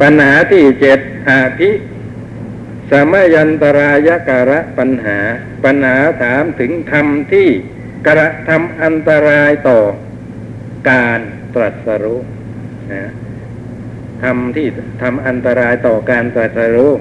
[0.01, 1.69] ปัญหาที่เจ็ดอาภิ
[2.91, 5.17] สมยันตรายการะปัญหา
[5.65, 7.47] ปัญหาถามถึงธรรมที่
[8.07, 9.79] กระทำอันตรายต่อ
[10.91, 11.19] การ
[11.55, 12.21] ตรัสรู้
[12.93, 13.11] นะ
[14.23, 14.67] ทำที่
[15.01, 16.91] ทำอันตรายต่อการตรัสรู้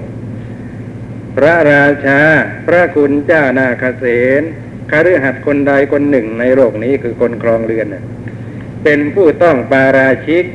[1.35, 2.19] พระราชา
[2.67, 4.05] พระคุณเจ้านาคเส
[4.41, 4.43] น
[4.91, 7.87] คฤหัสถ์คนใดคนหนึ่งในโลกนี้คือคนครองเรือน
[8.83, 10.45] เป็นผู้ต้องปาราชิก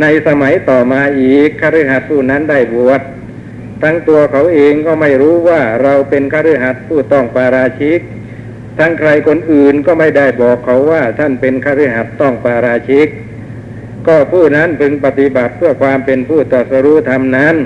[0.00, 3.00] ในสมัยต่อมาอีกคฤหัสถ์ผู้นั้นได้บวช
[3.82, 8.00] ทั้งตัวเขาเองก็ไม่รู้ว่าเราเป็นคฤหัสถ์ผู้ต้องปาราชิก
[8.78, 13.08] ทั้งใครคนอื่นก็ไม่ได้บอกเขาว่าท่านเป็นคฤหัสถ์ต้องปาราชิก
[14.06, 17.56] ก็ผู้นั้นพึงปฏิบัติเพื่อความเป็นผู้ตรัสรู้ธรรมนั้น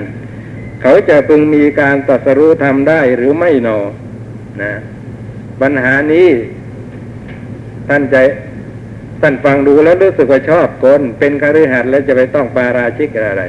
[0.81, 3.79] เขาจะพึงมีการตรัสรู้ธรรมได้หรือไม่หนอ
[4.61, 4.73] นะ
[5.61, 6.27] ปัญหานี้
[7.89, 8.17] ท่านใจ
[9.21, 13.43] ท่านฟังดูแล้วรู้สึกว่าชอบกลเป็นคฤหัสถ์แล้วจะไปต้องปาราชิกอะไร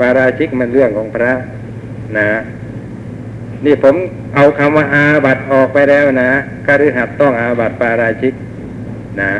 [0.00, 1.32] ปาราชิกมันเรื่องของพระ
[2.16, 2.28] นะ
[3.64, 3.94] นี่ผม
[4.34, 6.30] เอาคำว่าอาบัตออกไปแล้วนะ
[6.66, 8.34] คฤหัสถ์ต้องอาบัตปาราชิก
[9.20, 9.30] นะ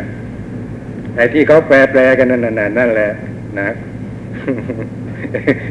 [1.16, 3.10] ไอ้ที่เขาแปลแปลกันนั่นน่ะนั่นแหละ
[3.58, 3.68] นะ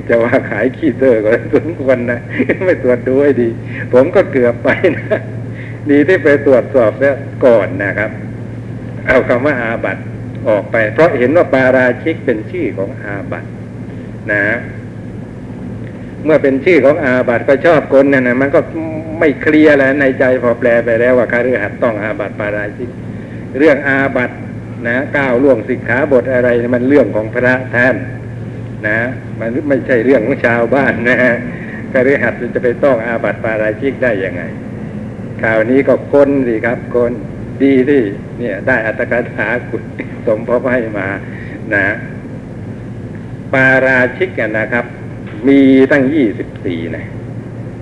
[0.07, 2.19] จะว่าขายขี้เตอร์ก็สมควรนะ
[2.65, 3.49] ไม่ตรวจดูให้ดี
[3.93, 5.19] ผมก็เกือบไปนะ
[5.89, 7.15] ดีที่ไปตรวจสอบแล้ว
[7.45, 8.11] ก่อนนะครับ
[9.07, 9.97] เอาคำว่าอาบัต
[10.49, 13.45] ออกไป เพราะเห็นว่าปาราชิกเป็นชื่อของอาบัต
[14.31, 14.41] นะ
[16.25, 18.59] เมื่อเป็นชื่อของอาบัตก็ชอบคนนั่นนะมันก็
[19.19, 22.89] ไม่เคลียร์แล้วในใจพอแปลไปแล้วว่าคาฤหัสถ์ต้องอาบัตปาราชิก
[23.57, 24.31] เรื่องอาบัต
[24.87, 27.95] นะก้าวล่วงสิกขาบทอะไรมันเรื่องของพระท่าน
[28.87, 28.97] นะ
[29.39, 31.33] มันไม่ใช่เรื่องของชาวบ้านนะฮะ
[31.93, 34.43] คฤหัสถ์จะไปต้องอาบัตปาราชิกได้ยังไง
[35.43, 37.11] ข่าวนี้ก็คนสิครับคน
[37.63, 38.01] ดีที่
[38.39, 39.83] เนี่ย ได้อัตถกถาคุณ
[40.27, 41.07] สมพให้มา
[41.73, 41.85] นะ
[43.53, 44.85] ปาราชิกกันนะครับ
[45.47, 45.59] มี
[45.91, 47.05] ตั้งยี่สิบสี่นะ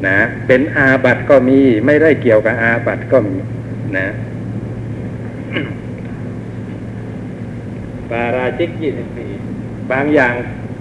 [0.05, 3.35] นะเป็นอาบัติก็มีไม่ได้เกี่ยวกับอาบัติก็มี
[3.97, 4.07] นะ
[8.11, 9.31] ปาราชิกยี่สิบสี่
[9.91, 10.33] บางอย่าง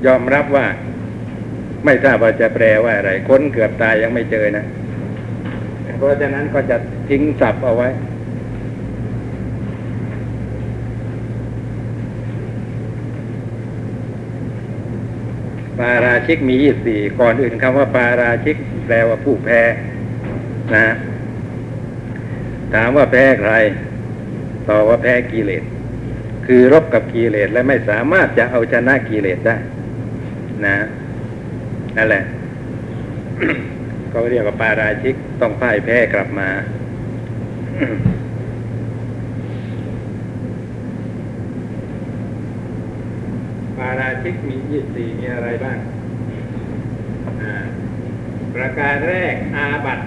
[0.06, 0.66] ยอมรับว่า
[1.84, 4.64] ไม่ทราบว่าจะแปลว่าอะไร ค้นเกือบตายยังไม่เจอนะ
[6.00, 6.76] เพราะฉะนั้นก็จะ
[7.08, 7.88] ทิ้งสับเอาไว้
[15.78, 19.60] ปาราชิกมียี่สี่ก่อนอื่นคำว่าปาราชิกแปลว่าผู้แพ้
[20.76, 20.86] นะ
[22.74, 23.52] ถามว่าแพ้ใคร
[24.68, 25.64] ตอบว่าแพ้กิเลส
[26.46, 29.56] คือรบกับกิเลสและไม่สามารถจะเอาชนะกิเลสได้
[30.64, 30.76] นะ
[31.96, 32.24] นั่นแหละ
[34.12, 36.48] ก็เรียกว่าปาราชิกต้องพ่ายแพ้กลับมา
[43.78, 45.78] ปาราชิกมียี่สี่มีอะไรบ้าง
[48.54, 50.00] ประการแรกอาบัต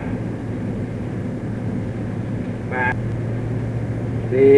[2.72, 2.86] ปา
[4.32, 4.56] สี่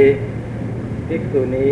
[1.07, 1.69] ภิกษุณี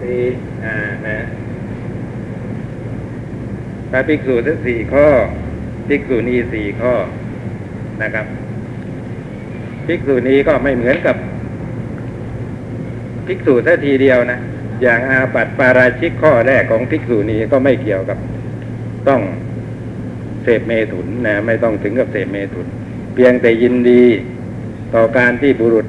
[0.00, 0.20] สี่
[0.64, 1.18] อ่านะ
[3.90, 5.06] พระภิกษุทั้งสี่ข้อ
[5.88, 6.94] ภิกษุณีสี่ข้อ
[8.02, 8.26] นะครับ
[9.86, 11.16] ภิกษุณีก็ไม่เหมือนกับ
[13.26, 14.38] ภิกษุแค่ทีเดียวนะ
[14.82, 18.18] อย่างอาบัติปาราชิกข้อแรกของภิกษุณีก็ไม่เกี่ยวกับ
[19.08, 19.20] ต้อง
[20.42, 22.66] เสพเมถุนนะไม่ต้องถึงกับเสพเมถุน
[23.14, 24.02] เพียงแต่ยินดี
[24.94, 25.86] ต่อการที่บุรุษ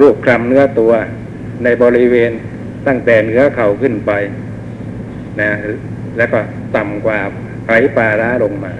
[0.00, 0.92] รูปคลำเนื้อตัว
[1.64, 2.30] ในบริเวณ
[2.86, 4.12] ตั้งแต่เหนือเข่าขึ้นไป
[5.40, 5.50] นะ
[6.16, 6.38] แล้วก็
[6.76, 7.18] ต่ำกว่า
[7.64, 8.72] ไผ่ปาราลงมา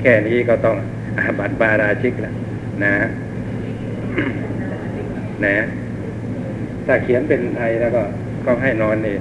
[0.00, 0.76] แค่นี้ก็ต้อง
[1.18, 2.34] อาบัติปาราชิกแล้ว
[2.84, 2.92] นะ
[5.44, 5.56] นะ
[6.86, 8.02] ถ้าเขียนเป็นไทยแล้วก็
[8.46, 9.20] ก็ให้นอนเอง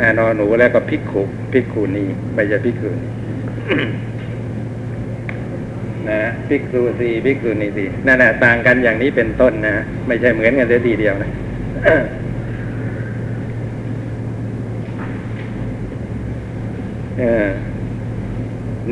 [0.00, 2.96] อ่านอนหนูแล้วก็พิกขุพิกขุนีไม่ใช่พิกขุน
[6.08, 9.74] นะพิกษุสีพิกษุนีสีนั่นแหละต่างกันอย่างนี้เป็นต้นนะ
[10.06, 11.30] ไม่ใช่เหมือนกันเสียทีเดียวนะ
[11.84, 12.02] เออ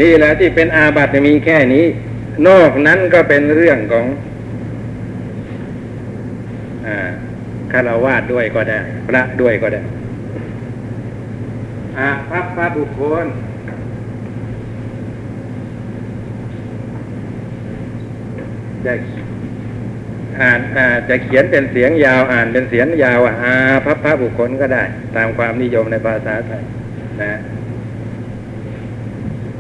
[0.00, 1.84] นี่แหละที่เป็นอาบัติมีแค่นี้
[2.48, 4.06] นอกนั้นก็เป็นเรื่องของ
[6.86, 6.96] อ่า
[7.72, 9.80] คารวาสด้วยก็ได้ พระด้วยก็ได้
[11.98, 13.26] อาภัพพระบุคคล
[18.86, 18.92] จะ
[20.40, 20.60] อ่าน
[21.08, 24.84] จะเขียนเป็นเสียงยาวอ่านเป็นเสียงยาวอะอาพับพระบุคคลก็ได้
[25.16, 26.62] ตามความนิยมในภาษาไทย
[27.22, 27.32] นะ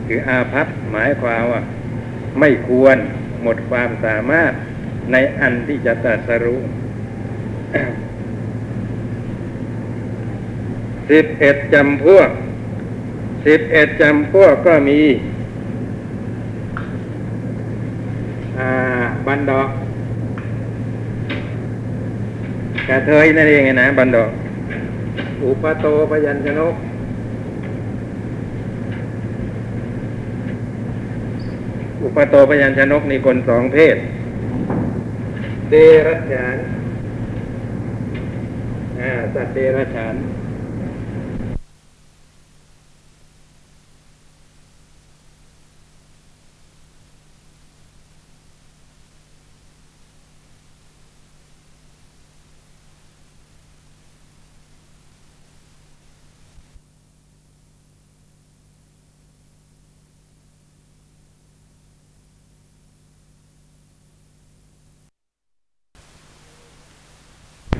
[0.06, 1.62] คืออาพัพหมายความว่า
[2.40, 2.96] ไม่ควร
[3.42, 4.52] หมดความสามารถ
[5.12, 6.60] ในอันที่จะตรัสรู้
[11.10, 12.30] สิบเอ็ดจำพวก
[13.46, 15.00] สิบเอ็ดจำพวกก็มี
[19.26, 19.68] บันดอก
[22.88, 24.30] กระเทยนั่นเองไงนะบันดอก
[25.42, 26.74] อุปโตพยัญชนก
[32.06, 33.96] อุปโตพยัญชนกนี่คนสองเพศ
[35.70, 35.74] เด
[36.06, 36.56] รัจฉาน
[39.00, 40.14] อ่า สัตว์เดรัจฉาน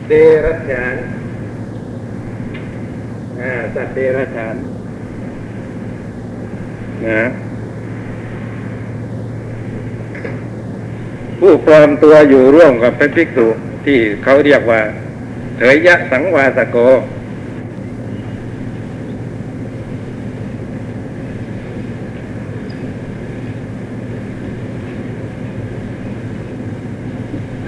[0.08, 0.14] เด
[0.46, 0.96] รัจฉาน
[3.40, 4.56] อ่าสัตว์เดรัจฉาน
[7.06, 7.22] นะ
[11.38, 13.46] ผู้ปลอมตัวอยู่ร่วมกับพระภิกษุ
[13.84, 14.80] ที่เขาเรียกว่า
[15.56, 16.76] เถยยะสังวาสโก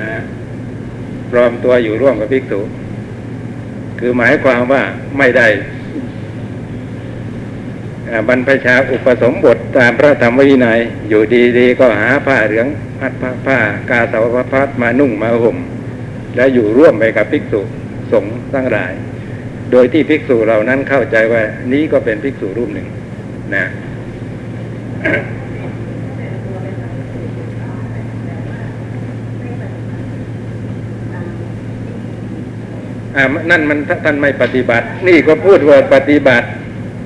[0.01, 0.15] นะ
[1.31, 2.61] ปลอม ตัวอยู่ร่วมกับภิกษุ
[3.99, 4.83] คือหมายความว่า
[5.19, 5.47] ไม่ได้
[8.29, 11.23] บรรพชาอุปสมบทตามพระธรรมวินัยอยู่
[11.59, 12.67] ดีๆ ก็หาผ้าเหลือง
[13.01, 13.59] พัดผ้าผ้า
[13.91, 15.57] กาสาวพัดมานุ่งมาห่ม
[16.37, 17.61] แล้วอยู่ร่วมไปกับภิกษุ
[18.13, 18.93] สงฆ์ทั้งหลาย
[19.73, 22.87] โดยที่ภิกษุเหล่านั้นเข้าใจว่านี้ก็เป็นภิกษุรูปหนึ่ง
[23.55, 23.65] นะ
[33.51, 36.47] นั่นมันท่านไม่ปฏิบัติ นี่ก็พูดว่าปฏิบัติ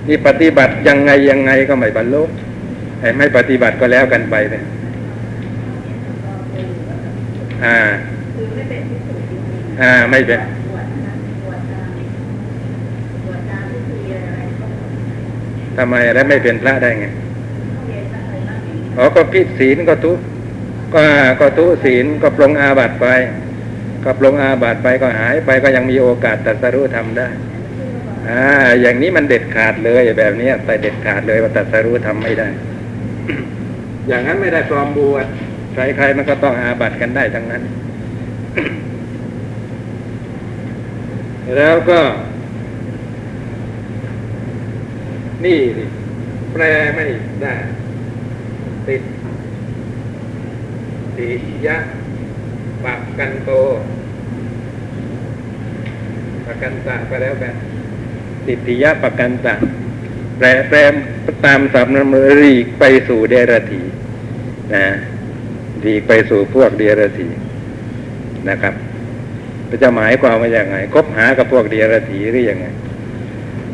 [0.09, 2.23] นี่ปฏิบัติยังไงยังไงก็ไม่บรรลุ
[3.01, 4.65] ไอ้ไม่ปฏิบัติก็แล้วกันไปเนี่ย
[7.65, 7.77] อ่า
[9.81, 10.41] อ่าไม่เป็น
[15.77, 20.13] ทำไมแล้วไม่เป็นพระได้ไงอะไรบ้างอย่างนี้อ๋อก็พิศีลก็ทุ
[20.95, 21.05] ก็
[21.41, 23.07] ก็ทุศีลก็ปรงอาบัติไป
[24.05, 27.29] ก็ปรงอาบัติไปก็หายไปก็ยังมีโอกาสตรัสรู้ทำได้
[28.29, 28.45] อ่า
[28.81, 32.49] อย่างนี้มันเด็ดขาดเลยแบบนี้แต่เด็ดขาดเลยว่าตรัสรู้ทำไม่ได้
[34.09, 35.27] อย่างนั้นไม่ได้ปลอมบวช
[35.75, 37.63] ใครๆมันก็ต้องอาบัติกันได้ทั้งนั้น
[41.57, 42.01] แล้วก็
[45.45, 45.85] นี่สิ
[46.53, 46.63] แปล
[46.95, 47.05] ไม่
[47.43, 47.55] ได้
[48.87, 49.03] ติด
[51.17, 51.29] ติ
[51.67, 51.77] ยะ
[52.85, 53.51] ปักกันโต
[56.47, 57.55] ปักกันตะไปแล้วกัน
[58.47, 59.55] ติติยะปักกันตะ
[60.39, 60.79] แปลแปล
[61.45, 63.83] ตามสำนวนรีกไปสู่เดรธี
[64.75, 64.85] นะ
[65.85, 67.29] รีกไปสู่พวกเดรธี
[68.49, 68.75] นะครับ
[69.83, 72.67] จะหมายความว่าอย่างไง คบหากับพวกเดรธีหรือยังไง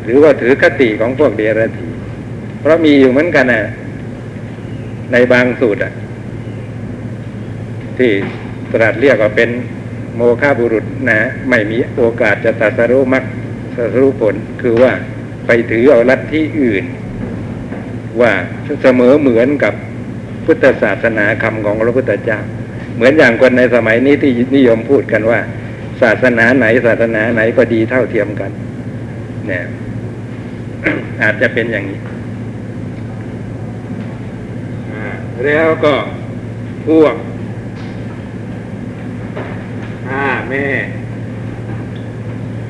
[0.03, 1.87] หรือว่าถือคติของพวกเดรธี
[2.61, 3.61] เพราะมีอยู่เหมือนกันนะ
[5.11, 5.93] ในบางสูตรอะ
[7.97, 8.11] ที่
[8.73, 9.49] ตรัสเรียกว่าเป็น
[10.15, 13.23] โมฆะบุรุษนะไม่มีโอกาสจะตรัสรู้มรรค
[13.75, 14.91] ตรัสรู้ผลคือว่า
[15.45, 16.85] ไปถือเอาลัทธิอื่น
[18.21, 18.31] ว่า
[18.83, 19.73] เสมอเหมือนกับ
[20.45, 22.39] พุทธศาสนาคำของพระพุทธเจ้า
[22.95, 25.39] เหมือนอย่างคนในสมัยนี้ที่นิยมพูดกันว่า
[26.01, 28.51] ศาสนาไหนศาสนาไหนก็ดีเท่าเทียมกัน
[29.47, 29.65] เนี่ย
[31.21, 31.99] อาจจะเป็นอย่างนี้
[35.45, 35.93] แล้วก็
[36.87, 37.15] พวก
[40.07, 40.67] ฆ่า แม่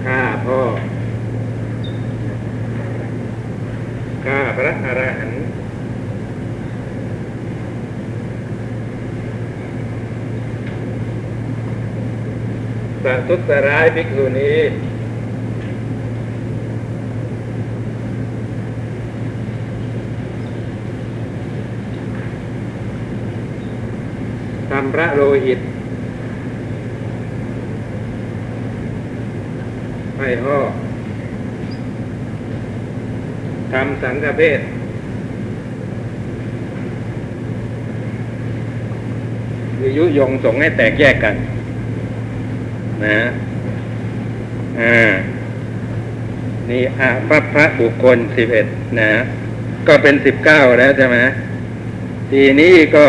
[0.05, 0.61] ฆ่าพ่อ
[4.25, 5.43] ฆ่าพระอรหันต์
[13.03, 14.59] สัตุสร้ายภิกษุนี้
[24.69, 25.59] ทำพระโลหิต
[30.21, 30.57] ไพ่ห่อ
[33.71, 34.59] ทำสังฆเพศ
[39.77, 41.35] คือยุยงส่งให้แตกแยกกัน
[43.05, 43.19] นะ
[44.81, 45.11] อ่า
[46.69, 48.67] นี่อาพระพระบุคคลสิบเอ็ด
[48.99, 49.11] นะ
[49.87, 51.17] ก็เป็นสิบเก้าแล้วใช่ไหม
[52.31, 53.05] ทีนี้ก็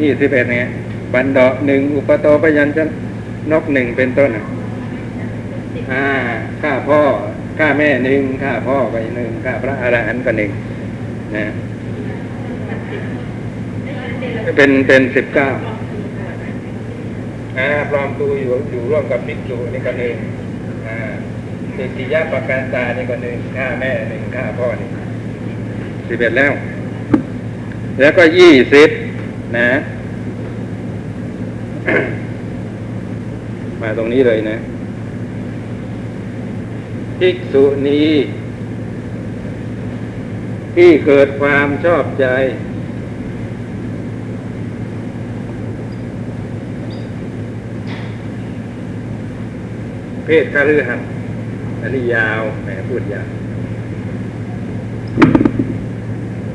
[0.00, 0.68] ยี่สิบเอ็ดเนี่ย
[1.14, 2.94] บันดาหนึ่งอุปโตปยัญชนะ
[3.52, 4.44] นกหนึ่งเป็นต้นอะ
[5.92, 6.06] อ่า
[6.62, 7.00] ข้าพ่อ
[7.58, 10.50] ข้าแม่หนึ่งข้าพ่อไปหนึ่งข้าพระอรหันต์ก็หนึ่ง
[11.36, 11.44] นะ
[14.56, 15.48] เป็นเป็นสิบเก้า
[17.58, 20.16] อ่าปลอมตัวอยู่อยู่ร่วมกับภิกษุนี่ก็หนึ่ง
[20.88, 20.98] อ่า
[21.76, 24.90] สิทธิยะประการตานี่ก็หนึ่งฆ่าแม่หนึ่งฆ่าพ่อหนึ่ง
[26.08, 26.52] สิบเอ็ดแล้ว
[28.00, 28.90] แล้วก็ยี่สิบ
[29.58, 29.68] นะ
[33.80, 34.56] มาตรงนี้เลยนะ
[37.18, 38.10] ภิกษุนี้
[40.76, 42.26] ที่เกิดความชอบใจ
[50.24, 51.06] เพศคฤหัสถ์
[51.80, 53.28] อันนี้ยาวแหมพูดยาว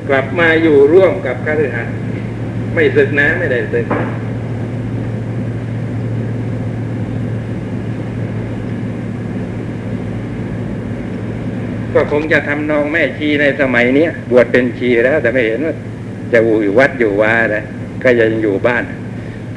[0.10, 1.96] กลับมาอยู่ร่วมกับคฤหัสถ์
[2.74, 3.86] ไม่ศึกนะไม่ได้ศึก
[11.98, 15.76] ก็คงจะทำนองแม่ชีในสมัยเนี้ยบวชเป็นชีแล้ว แต่ไม่เห็นว่า
[16.34, 17.64] จะอยู่วัดอยู่วานะ
[18.04, 18.84] ก็ยังอยู่บ้าน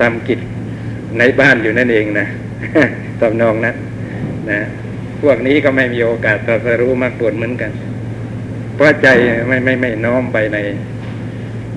[0.01, 0.41] ทำกิจ
[1.19, 2.27] ในบ้านอยู่นั่นเองนะ
[3.21, 3.77] ทำนองนั้น
[4.51, 4.61] นะ
[5.23, 7.71] พวกนี้ก็ไม่มีโอกาสตรัสรู้มรรคผลเหมือนกัน
[8.75, 9.09] เพราะใจ
[9.49, 10.59] ไม่ไม่ไม่น้อมไปใน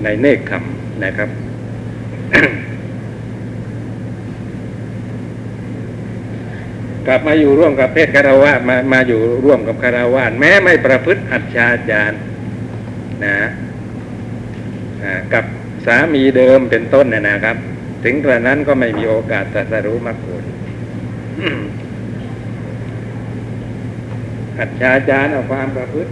[0.02, 0.64] ในเนคขม
[1.04, 1.28] นะครับ
[7.06, 12.12] กลับมาอยู่ร่วมกับเพศคารวะมามาอยู่ร่วมกับคารวะแม้ไม่ประพฤติอัจฉาจาร
[13.24, 13.36] นะ
[15.32, 15.44] กับ
[15.86, 17.56] สามีเดิมเป็นต้นเนี่ยนะครับ
[18.04, 20.44] ถึงกระนั้นก็ไม่มีโอกาสตรัสรู้มรรคผล
[24.58, 26.10] อัจฉาจารเอาความประพฤติ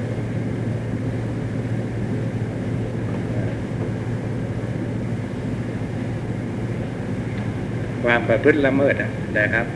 [8.04, 8.94] ความประพฤติละเมิด
[9.38, 9.66] นะครับ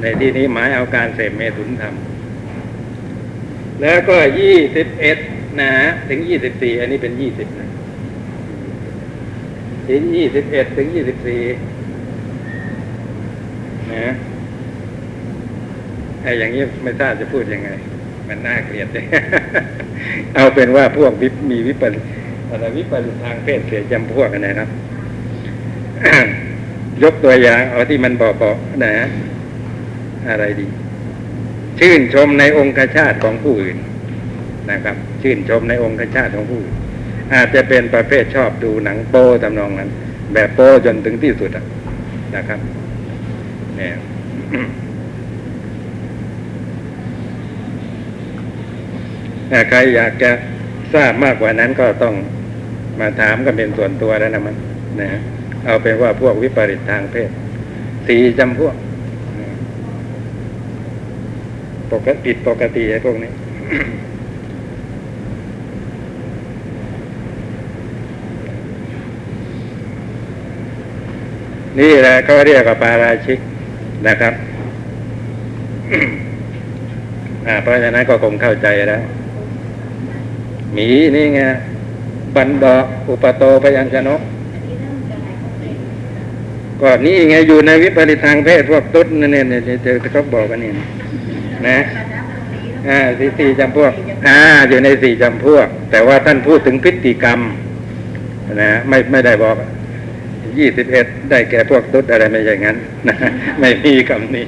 [0.00, 1.94] ในที่นี้หมายเอาการเสพเมถุนธรรม
[3.82, 5.18] แล้วก็ยี่สิบเอ็ด
[5.60, 7.68] นะฮะถึงยี่สิบสี่อันนี้เป็นยี่สิบนะ
[9.88, 11.40] ถึงยี่สิบเอ็ดถึงยี่สิบสี่
[13.92, 14.12] นะ
[16.22, 17.68] ไอ้อย่างนี้ไม่ทราบจะพูดยังไง
[18.28, 19.04] มันน่าเกลียดเลย
[20.34, 22.04] เอาเป็นว่าพวกวิมีวิปริต
[22.50, 24.68] อะไรวิปริตทางเพศเสียจำพวกกันนะครับ
[27.02, 28.94] ยกตัวอย่างเอาที่มันบอกบอกนะ
[30.28, 30.66] อะไรดี
[31.78, 33.76] ชื่นชมในองค์ชาติของผู้อื่น
[34.70, 36.74] นะครับ ชื่นชมในองค์ชาติของผู้อื่น
[37.34, 39.90] อาจจะเป็นประเภทชอบดูหนังโป้ทำนองนั้น
[40.34, 41.50] แบบโป้จนถึงที่สุด
[42.36, 42.60] นะครับ
[43.76, 43.94] เนี่ย
[49.70, 50.30] ใครอยากจะ
[50.94, 52.14] ทราบมากกว่านั้นก็ต้อง
[53.00, 54.56] มาถามกันเป็นส่วนตัวแล้วนะมัน
[55.02, 55.20] นะ
[55.64, 57.30] เอาเป็นว่าพวกวิปริตทางเพศ
[58.06, 58.74] สี่จำพวก
[61.92, 63.30] ปกติผิดปกติไอ้พวกนี้
[71.80, 73.38] นี่แหละเขาเรียกว่าปาราชิก
[74.08, 74.34] นะครับ
[77.46, 79.02] อ่าเพราะฉะนั้นก็คงเข้าใจแล้ว
[80.72, 81.40] หมีนี่ไง
[82.36, 82.74] บันดา
[83.08, 84.20] อุปโตพยัญชนะ
[86.84, 90.70] ก็นี่ไงอยู่ในวิปริตทางเพศพวกตุ๊ดนั่นเนี่ยเนี่ยเจอเขาบอกกันนี่
[91.68, 91.78] นะ
[92.88, 93.92] อ่าสี่สี่จำพวก
[94.26, 97.38] อ่าอยู่ในสี่จำพวก แต่ว่าท่านพูดถึงพฤติกรรม
[98.62, 99.56] นะไม่ไม่ได้บอก
[100.58, 102.76] ยี่สิบเอ็ดได้แก่พวกตุ๊ดอะไรไม่อย่งั้น
[103.08, 103.16] นะ
[103.60, 104.46] ไม่มีคำนี้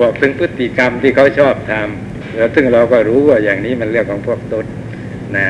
[0.00, 4.66] บอกถึงพฤติกรรมที่เขาชอบทำแล้วซึ่งเราก็รู้ว่าอย่างนี้มันเรื่องของพวกตุ๊ด
[5.36, 5.46] นะ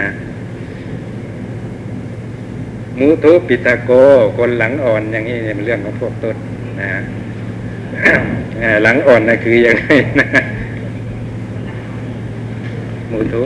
[2.99, 3.90] มูทุปิตาโก
[4.36, 6.36] คนหลังอ่อนอย่างนี้เนี่ยมันเรื่องของพวกต้น
[6.80, 6.90] นะ
[8.62, 9.86] อ่าหลังอ่อนนะคือยังไง
[10.20, 10.26] นะ
[13.11, 13.42] มูทุ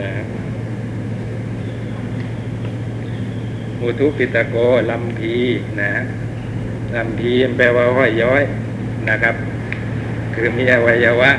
[0.00, 0.10] นะ
[3.78, 4.56] มูทุปิตาโก
[4.90, 5.34] ลำพี
[5.80, 5.90] นะ
[6.96, 8.42] ลำพีแปลว่าห้อยย้อย
[9.08, 9.34] นะครับ
[10.34, 11.32] คือมีอวัยวะ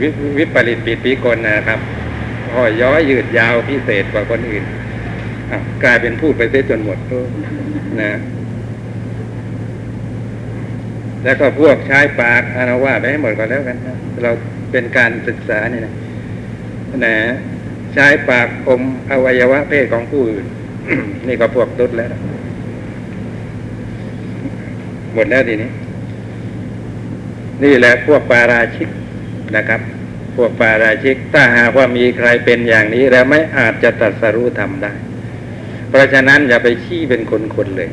[0.00, 1.80] วิวิปริตปิดปีกลนะครับ
[2.52, 4.64] ห่อย้อยยืดยาวพิเศษกว่าคนอื่น
[5.84, 6.98] กลายเป็นพูดไปเสียจนหมด
[8.02, 8.12] นะ
[11.24, 14.30] แล้วก็พวกใช้ปากอานาว่าไปให้หมดก่อนแล้วกันนะเรา
[14.70, 15.92] เป็นการศึกษานี่นะ
[17.04, 17.16] นะ
[17.94, 20.46] ใช้ปากอมอวัยวะเพศของผู้อื่น
[21.26, 22.08] นี่ก็พวกตุดแล้ว
[25.14, 25.70] หมดแล้วทีนี้
[27.64, 28.88] นี่แหละพวกปาราชิก
[29.56, 29.80] นะครับ
[30.36, 34.92] พวกปาราชิกถ้าหากว่ามีใครเป็นอย่างนี้ แล้วไม่อาจจะตรัสรู้ทำได้
[35.88, 37.90] เพราะฉะนั้นอย่าไปชี้เป็นคนๆเลย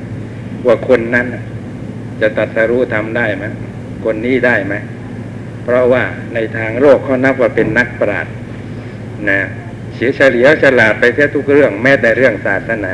[0.66, 1.44] ว่าคนนั้นน่ะ
[2.22, 3.46] จะตรัสรู้ทำได้ไหม
[4.06, 4.74] คนนี้ได้ไหม
[5.64, 8.34] เพราะว่าในทางโลกเขานับว่าเป็นนักปราชญ์
[9.30, 9.40] นะ
[9.96, 12.94] เสียเฉลียวฉลาดไปเสียทุกเรื่องแม้แต่เรื่องศาสนา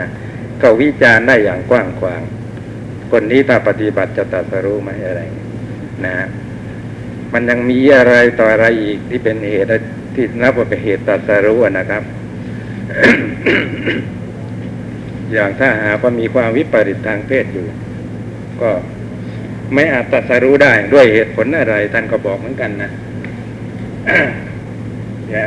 [0.61, 2.21] ก็วิจารณ์ได้อย่างกว้างขวาง
[3.11, 5.49] คนนี้ถ้าปฏิบัติจะตรัสรู้ไหมอะไรอย่างเงี้ย
[6.05, 6.15] นะ
[7.33, 9.69] มันยังมีอะไรต่ออะไรอีกที่เป็นเหตุ
[10.15, 12.03] ที่นับว่าเป็นเหตุตรัสรู้นะครับ
[15.33, 17.67] อย่างถ้าหากว่ามีความวิปริตทางเพศอยู่
[18.61, 18.71] ก็
[19.73, 22.91] ไม่อาจตรัสรู้ได้ด้วยเหตุผลอะไร ท่านก็บอกเหมือนกันนะ
[25.29, 25.45] อย่า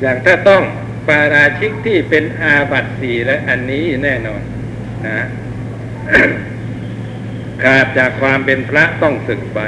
[0.00, 0.62] อย่างถ้าต้อง
[1.08, 4.40] ปาราชิกที่เป็นอาบัติสีและอันนี้แน่นอน
[5.06, 5.26] นะ
[7.64, 9.60] ขาดจากความเป็นพระต้องศึกไป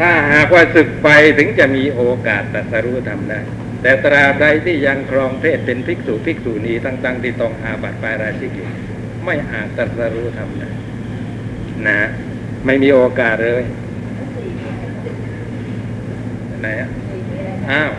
[0.00, 3.40] ถ้าหากว่าศึกไปถึงจะมีโอกาสตรัสรู้ทำได้
[3.82, 8.68] แต่ตราบใดที่ยังครองเพศเป็นภิกษุภิกษุณีตั้งๆที่ต้องอาบัติปาราชิกอยู่
[9.24, 10.68] ไม่อาจตรัสรู้ทำได้
[11.86, 11.98] นะ
[12.66, 13.64] ไม่มีโอกาสเลย
[16.60, 16.68] ไหน
[17.70, 17.92] อ้าว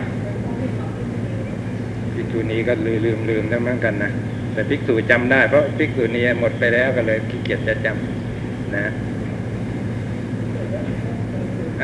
[2.14, 4.12] ภิกษุณีก็ลืมลืมลืมทั้งเหมือนกันนะ
[4.56, 8.86] แต่ภิกษุจำได้เพราะภิกษุณีหมดไปแล้วก็เลยขี้เกียจจะจำนะ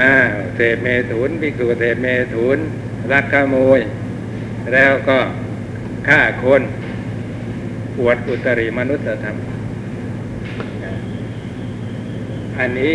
[0.00, 0.14] อ้า
[0.54, 2.58] เสพเมถุนภิกษุเสพเมถุน
[3.12, 3.80] รักขโมย
[4.72, 5.18] แล้วก็
[6.08, 6.62] ฆ่าคน
[7.96, 9.36] ปวดอุตริมนุษยธรรม
[12.58, 12.94] อันนี้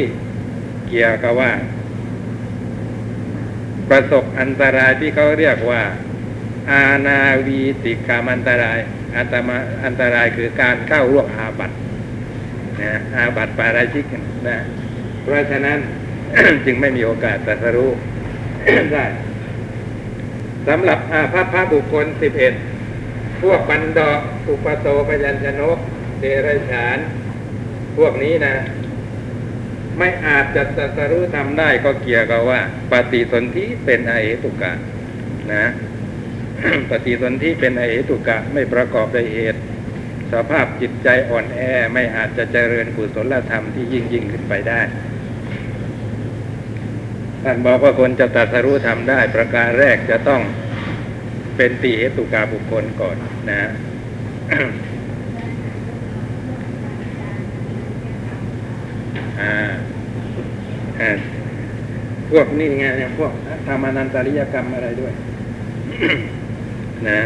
[0.90, 1.52] เกี่ยวกับว่า
[3.90, 5.84] ประสบอันตรายที่เขาเรียกว่า
[6.72, 8.80] อาณาวีติกามอันตราย
[9.16, 11.72] อันตมาอันตรายคือการเข้าร่วมอาบัต
[12.82, 14.06] นะอาบัตปาราชิก
[14.48, 14.58] นะ
[15.22, 15.80] เพราะฉะนั้น
[16.66, 17.92] จึงไม่มีโอกาสตรัสรู้
[18.94, 19.06] ได้
[20.68, 22.54] สำหรับอาภัพพระบุคคลสิบเอ็ด
[23.42, 24.10] พวกบันดา
[24.48, 25.78] อุปโตปยัญชนก
[26.20, 26.98] เดรัจฉาน
[27.98, 28.56] พวกนี้นะ
[29.98, 32.60] ไม่อาจจะตรัสรู้ทำได้ก็เกี่ยวกับว่า
[32.92, 34.74] ปฏิสนธิเป็นอเหตุกะ
[35.54, 35.66] นะ
[36.90, 39.62] ปฏิสนธิเป็นอเหตุกะไม่ประกอบด้วยเหตุ
[40.34, 41.60] สภาพจิตใจอ่อนแอ
[41.94, 44.82] ไม่อาจจะเจริญกุศลธรรมที่ยิ่งยิ่งขึ้นไปได้
[47.44, 50.42] ท่านบอกว่าคนจะตรัสรู้ทำได้ประการแรกจะต้อง
[51.58, 53.18] เป็นตีเหตุกาบุคคลก่อน
[53.50, 53.62] นะ
[62.32, 62.86] พวกนี่ไง
[63.20, 63.32] พวก
[63.68, 65.14] ทำอนันตริยกรรมอะไรด้วย
[67.08, 67.20] นะ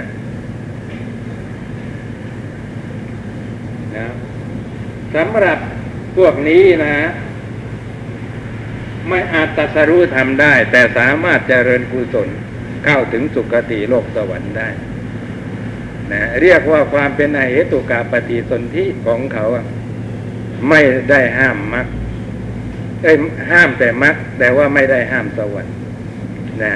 [3.95, 4.05] นะ
[5.15, 5.59] สำหรับ
[6.17, 6.95] พวกนี้นะ
[9.07, 12.27] ไม่อาจตรัสรู้ทำได้ แต่สามารถเจริญกุศล
[12.85, 14.69] เข้าถึงสุคติโลกสวรรค์ได้
[16.11, 19.45] นะเรียกว่าความเป็นอเหตุกาปฏิสนธิของเขา
[20.69, 21.87] ไม่ได้ห้ามมรรค
[23.03, 23.15] เอ้ย
[23.51, 25.73] ห้ามแต่มรรคแต่ว่าไม่ได้ห้ามสวรรค์
[26.63, 26.73] นะ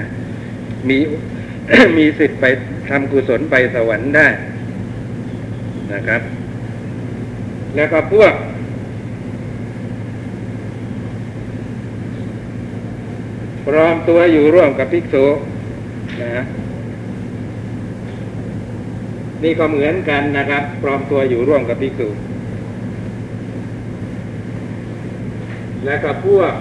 [0.87, 0.97] มี
[1.97, 2.45] มีสิทธิ์ไป
[2.89, 4.27] ทำกุศลไปสวรรค์ได้
[5.93, 6.21] นะครับ
[7.75, 8.33] แล้วก็พวก
[13.67, 15.25] ปลอมตัวอยู่ร่วมกับภิกษุ
[16.23, 16.43] นะ
[19.43, 22.07] นี่ก็เหมือนกันนะครับ ปลอมตัวอยู่ร่วมกับภิกษุ
[25.86, 26.53] แล้วก็พวก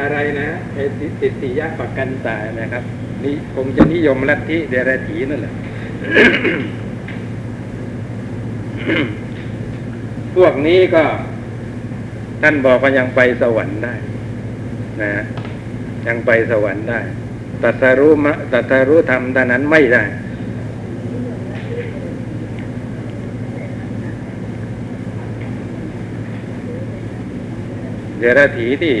[0.00, 0.82] อะไรนะไอ้
[1.20, 2.84] ติติยะปกันตายนะครับ
[3.24, 5.54] นี่คงจะนิยมลัทธิเดรัจฉีนั่นแหละ
[10.34, 11.04] พวกนี้ก็
[12.42, 13.94] ท่านบอกว่ายังไปสวรรค์ได้
[15.02, 15.12] นะ
[16.06, 17.00] ยังไปสวรรค์ได้
[17.62, 20.04] ตัสรู้มะตัสรู้ธรรมท่านั้นไม่ได้
[28.18, 28.94] เดรัจฉีที่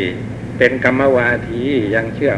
[0.58, 1.60] เป็นกรรมวาที
[1.94, 2.32] ยังเชื่อ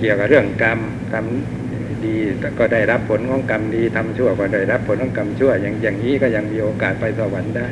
[0.00, 0.78] เกี่ยวกับเรื่องกรรม
[1.12, 2.16] ทำดี
[2.58, 7.66] ก็ได้รับผลของกรรมดีทำชั่วก็ได้รับผลของกรรมชั่ว อย่างอย่างนี้ก็ยังมีโอกาสไปสวรรค์ได้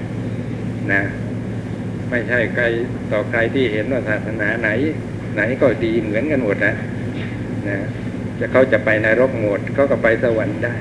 [0.93, 1.03] นะ
[2.11, 2.64] ไม่ใช่ใคร
[3.12, 4.68] ต่อใครที่เห็นว่าศาสนาไหน
[5.35, 6.74] ไหนก็ดีเหมือนกันหมดนะ
[7.68, 7.76] นะ
[8.39, 10.74] จะเขาจะไปในรกหมดเขาก็ไปสวรรค์ได้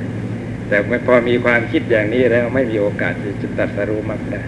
[0.68, 0.78] แต่
[1.08, 4.44] พอมีความคิดอย่างนี้แล้วไม่มีโอกาสจะตรัสรู้มรรคได้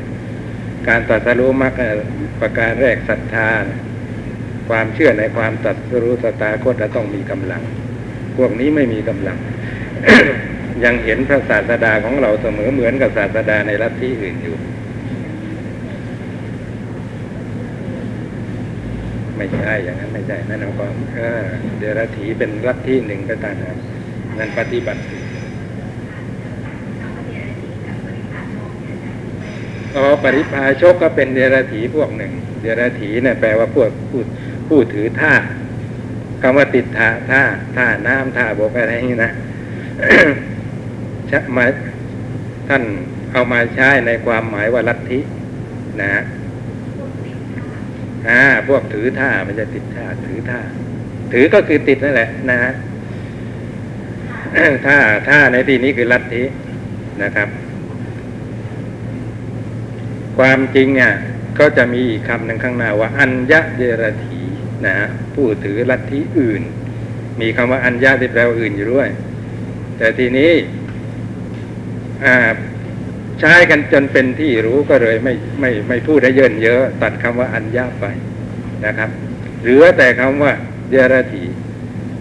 [0.88, 1.90] การตรัสรู้มรรคน่ะ
[2.42, 3.80] ประการแรกศรัทธานะ
[4.70, 7.62] ความเชื่อในความตรัสรู้สตาคตจะต้องมีกำลัง
[8.38, 9.38] พวกนี้ไม่มีกำลัง
[10.84, 14.58] ยังเห็นพระศาสดาของเราเสมอเหมือนกับศาสดาในลัฐทธิอื่นอยู่
[19.38, 20.96] ไม่ใช่อย่างนั้นไม่ใช่นั่นเอาความ
[21.80, 23.78] เดรัจฉีเป็นลัฐทธิหนึ่งไปต่างหาก
[24.38, 25.02] นั่นปฏิบัติ
[29.96, 34.22] อ๋อปริพาชกก็เป็นเดรัจฉีพวกหนึ่ง เดรัจฉีเนี่ยแปลว่าพวกผู้
[34.70, 35.34] ผู้ถือท่า
[36.42, 37.42] คำว่าติดท่าท่า
[37.76, 39.32] ท่าน้ำท่าบกอะไรนี่นะ
[41.30, 41.66] ชะมา
[42.68, 42.84] ท่าน
[43.32, 45.20] เอามาใช้ในความหมายว่าลัทธิ
[46.02, 46.10] นะ
[48.28, 50.60] อ่าพวกถือท่ามันจะติดท่าถือท่า
[51.32, 52.72] ถือก็คือติดนั่นแหละ นะฮะ
[54.86, 54.98] ท่า
[55.30, 56.44] ท่าในที่นี้คือลัทธิ
[57.24, 57.48] นะครับ
[60.38, 61.14] ความจริงอะ
[61.60, 64.39] ก็จะมีคำหนึ่งข้างหน้าว่า อัญญะเดรถี
[64.86, 66.62] นะฮะผู้ถือลัทธิอื่น
[67.42, 69.10] มีคำว่าอัญญะที่แปลว่าอื่นอยู่ด้วย
[69.98, 70.52] แต่ทีนี้
[72.26, 72.38] อ่า
[73.40, 78.06] ใช้กันจนเป็นที่รู้ก็เลยไม่ไม่ไม่พูดให้เยินเยอะตัดคำว่าอัญญาไป
[78.86, 79.10] นะครับ
[79.62, 80.54] เหลือแต่คำว่า
[80.90, 81.44] เดรถี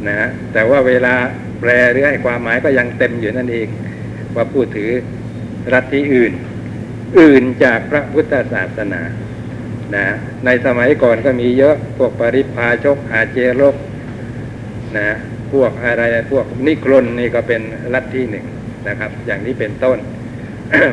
[0.07, 1.15] นะฮะแต่ว่าเวลา
[1.61, 3.69] แปลหรือให้ความหมายก็ยังเต็มอยู่นั่นเอง
[4.35, 4.91] ว่าพูดถือ
[5.73, 6.33] รัฐที่อื่น
[7.21, 9.01] อื่นจากพระพุทธศาสนา
[9.95, 10.05] นะ
[10.45, 13.77] ในสมัยก่อนก็มีเยอะพวกปริพาชกอาเจรก
[14.97, 15.09] นะ
[15.53, 17.63] พวกอะไรพวกนิครนนี่ก็เป็น
[17.95, 18.45] ลัทธิหนึ่ง
[18.89, 19.99] นะครับ อย่างนี้เป็นต้น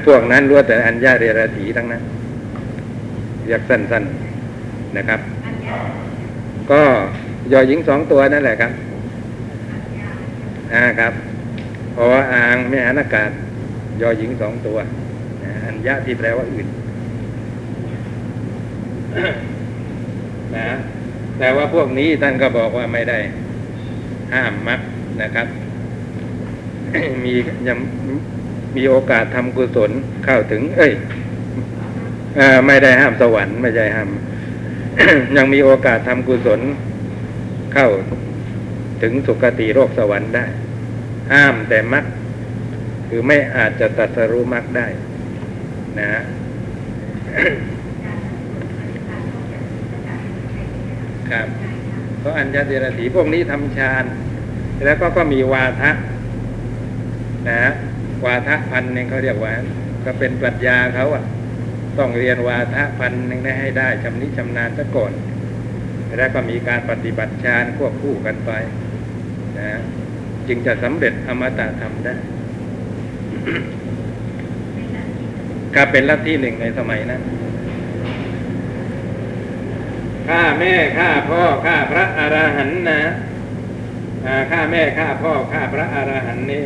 [0.07, 2.03] พวกนั้นล้วนแต่อัญญาเรราถีทั้งนั้น
[3.45, 5.19] เรียกสั้นๆนะครับ
[6.71, 6.81] ก็
[7.51, 8.71] ยอหญิงสองตัวนั่นแหละครับ
[10.73, 11.13] อ่าครับ
[11.95, 13.29] พราะว่าอ่างไม่อานากาศ
[14.01, 14.77] ยอหญิงสองตัว
[15.65, 16.67] อัญญาที่แปลว่าอื่น
[20.55, 20.69] นะ
[21.39, 23.19] แต่ว่าพวกนี้ท่านก็บอกว่าไม่ได้
[24.33, 24.79] ห้ามมัก
[25.21, 25.47] นะครับ
[27.23, 27.33] มี
[27.67, 27.77] ยัง
[28.75, 29.91] มีโอกาสทำกุศล
[30.25, 30.93] เข้าถึง เอ้ย
[32.39, 34.09] อไม่ได้ห้ามสวรรค์ไม่ใช่ห้าม
[35.37, 36.59] ยังมีโอกาสทำกุศล
[37.73, 37.87] เข้า
[39.01, 40.45] ถึงสุคติโลกสวรรค์ได้
[41.33, 42.05] ห้ามแต่มัก
[43.09, 44.87] คือไม่อาจจะตัดสรู้มักได้
[45.99, 46.23] นะฮะ
[51.31, 51.47] ครับ
[52.19, 54.03] เพราะอัญญาเดรถีพวกนี้ทำฌาน
[54.83, 55.91] แล้วก็ก็มีวาทะ
[57.49, 57.71] นะฮะ
[58.25, 59.53] วาทะพันหนึ่งเขาเรียกว่า
[60.05, 61.23] ก็เป็นปรัชญาเขาอะ
[61.97, 65.11] ต้องเรียนวาทะพันหนึ่งได้ให้ได้ชำนิชำนาญซะก่อน
[66.17, 68.51] แล้วก็มีการปฏิบัติฌานควบคู่กันไป
[69.57, 69.79] นะฮะ
[70.47, 72.13] จึงจะสำเร็จอมตะธรรมได้
[75.75, 77.21] ก็เป็นลัทธิหนึ่งในสมัยนั้น
[80.29, 83.01] ข้าแม่ข้าพ่อข้าพระอรหันต์นะ
[84.51, 86.65] ข้าแม่ข้าพ่อข้าพระอรหันต์นี่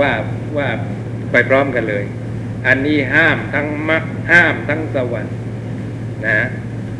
[0.00, 0.12] ว่า
[0.56, 0.68] ว่า
[1.32, 2.04] ไปพร้อมกันเลย
[2.66, 5.34] อันนี้ห้ามทั้งมรรคห้ามทั้งสวรรค์
[6.26, 6.38] นะ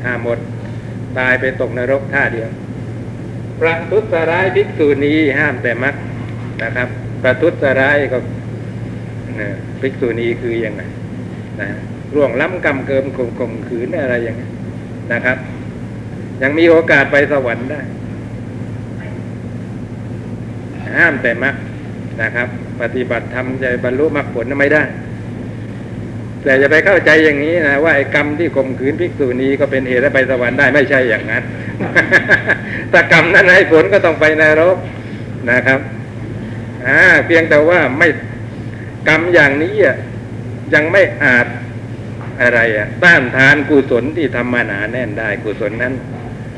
[0.04, 0.38] ห้ามหมด
[1.18, 2.50] ตายไปตกนรกท่าเดียว
[3.60, 5.94] ประทุษร้ายภิกษุณีห้ามแต่มรรค
[6.62, 6.88] นะครับ
[7.22, 8.18] ประทุษร้ายก็
[9.80, 10.82] ภิกษุณีคือยังไง
[11.60, 11.68] นะ
[12.14, 14.48] ร่วงล้ำกำเกิมข่มข่มขืนอะไรอย่างนี้
[15.12, 15.36] นะครับ
[16.42, 17.80] ยังมีโอกาสไปสวรรค์ได้
[20.96, 21.54] ห้ามแต่มรรค
[22.22, 22.48] นะครับ
[22.80, 24.82] ปฏิบัติทำใจบรรลุมรรคผลนั้นไม่ได้
[26.44, 31.42] แต่จะไปเข้าใจอย่างนี้นะว่าไอ้กรรมที่ข่มขืนภิกษุณีก็เป็นเหตุให้ไปสวรรค์ได้ไม่ใช่อย่างนั้น
[32.92, 34.76] ถ้ากรรมนั้นให้ผลก็ต้องไปนรก
[35.50, 35.80] นะครับ
[36.86, 38.08] อ่าเพียงแต่ว่าไม่
[39.08, 39.96] กรรมอย่างนี้อะ
[40.74, 41.46] ยังไม่อาจ
[42.42, 45.94] อะไรอะต้านทานกุศลที่ทำมาหนาแน่นได้กุศลนั้น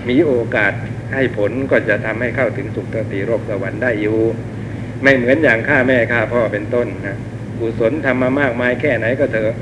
[0.09, 0.73] มีโอกาส
[1.15, 4.19] ให้ผลก็จะทำให้เข้าถึงสุคติโลกสวรรค์ได้อยู่
[5.03, 7.17] ไม่เหมือนอย่างฆ่าแม่ฆ่าพ่อเป็นต้นนะ
[7.59, 9.55] กุศลทำมามากมายแค่ไหนก็เถอะ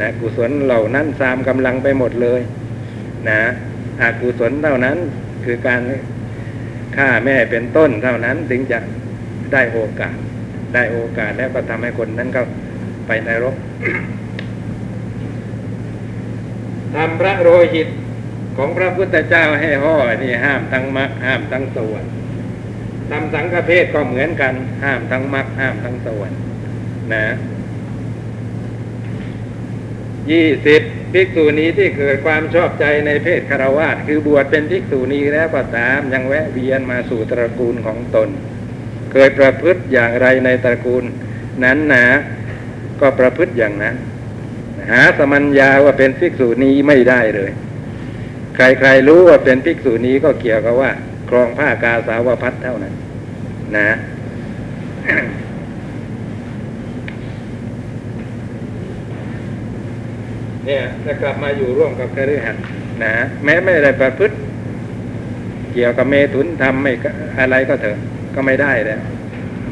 [0.00, 2.40] นะกุศลเหล่านั้นซามกำลังไปหมดเลย
[3.28, 3.40] นะ
[4.00, 4.96] อกุศลเท่านั้น
[5.44, 5.80] คือการ
[6.96, 8.78] ฆ่าแม่เป็นต้นเท่านั้นถึงจะ
[9.52, 10.16] ได้โอกาส
[10.74, 12.42] ได้โอกาสแล้วก็ทำให้คนนั้นก็
[13.06, 13.56] ไปในรก
[16.94, 17.88] ทำพระโรหิต
[18.56, 22.12] ของพระพุทธเจ้าให้ห่อนี่ห้ามทั้งมรรคห้ามทั้งสวรรค์
[23.10, 26.40] ทำสังฆเพศก็เหมือนกัน ห้ามทั้งมรรคห้ามทั้งสวรรค์
[27.12, 27.24] นะ
[30.30, 30.82] ยี่สิบ
[31.12, 38.28] ภิกษุณีที่เกิดความชอบใจในเพศคารวาสคือบวชเป็นภิกษุณีแล้วก็ตามยังแวะเวียนมาสู่ตระกูลของตน
[39.12, 41.04] เคยประพฤติอย่างไรในตระกูล
[41.64, 42.06] นั้นนะ
[43.00, 43.96] ก็ประพฤติอย่างนั้น
[44.88, 47.50] หาสมัญญาว่าเป็นภิกษุณีไม่ได้เลย
[48.56, 50.90] ใครๆรู้ว่าเป็นภิกษุณีก็เกี่ยวกับว่า
[51.28, 52.94] ครองผ้ากาสาวพัดเท่านั้น
[53.76, 53.90] นะ
[60.66, 62.62] เนี่ยจะกลับมาอยู่ร่วมกับคฤหัสถ์
[63.04, 63.14] นะ
[63.44, 64.36] แม้ไม่ได้ประพฤติ
[65.72, 66.92] เกี่ยวกับเมถุนทำไม่
[67.38, 67.98] อะไรก็เถอะ
[68.34, 69.00] ก็ไม่ได้แล้ว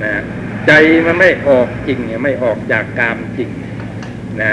[0.03, 0.13] นะ
[0.67, 0.73] ใจ
[1.07, 3.51] มันไม่ออกจริงเนี่ยไม่ออกจากกามจริง
[4.43, 4.45] น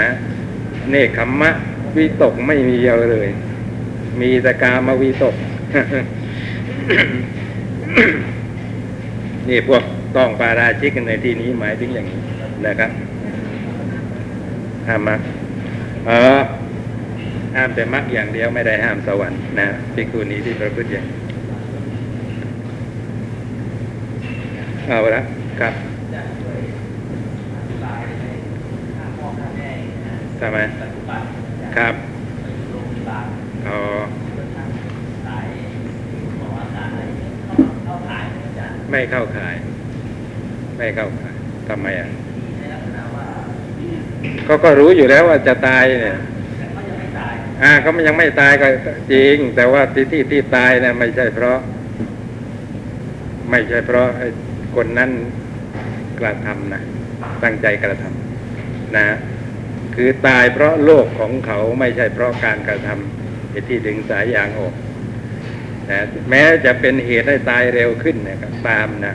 [0.90, 1.50] เนคขมมะ
[1.96, 3.28] วิตกไม่มีเยอะเลย
[4.20, 5.34] มีแต่กามาวิตก
[9.48, 9.82] นี่พวก
[10.16, 12.20] ต้องปาราชิกกันในที่นี้หมายถึงอย่างนี้
[12.66, 12.90] นะครับ
[14.88, 15.20] ห้ามมัก
[16.06, 16.40] เออ
[17.56, 21.06] ห้ามแต่มักอย่างเดียวไม่ได้ห้ามสวรรค์นะภิกษุนี้ที่ประพฤติอย่าง
[24.86, 25.22] เอาละ
[25.60, 25.74] ครับ
[30.40, 30.58] ทำไหม
[31.76, 31.94] ครับ
[33.68, 33.78] อ๋อ
[38.90, 39.54] ไม่เข้าขาย
[40.78, 41.34] ไม่เข้าขาย
[41.68, 42.08] ทำไมอะ
[44.44, 46.18] เขาก็รู้อยู่แล้วว่าจะตายเนี่ย
[47.62, 48.68] อ่าเขายังไม่ตายก็
[49.12, 51.58] จริง แต่ว่าที่ที่ที่ตายเนี่ยไม่ใช่เพราะ
[53.50, 54.08] ไม่ใช่เพราะ
[54.76, 55.10] คนนั้น
[56.20, 56.82] กระทำนะ
[57.42, 59.04] ตั้งใจกระทำนะ
[59.96, 64.74] คือตายเพราะโลกของเขาไม่ใช่เพราะการกระทำไอ้ที่ดึงสายยางออก
[65.90, 68.38] นะแม้จะเป็นเหตุให้ตายเร็วขึ้นเนี่ย
[68.68, 69.14] ตามนะ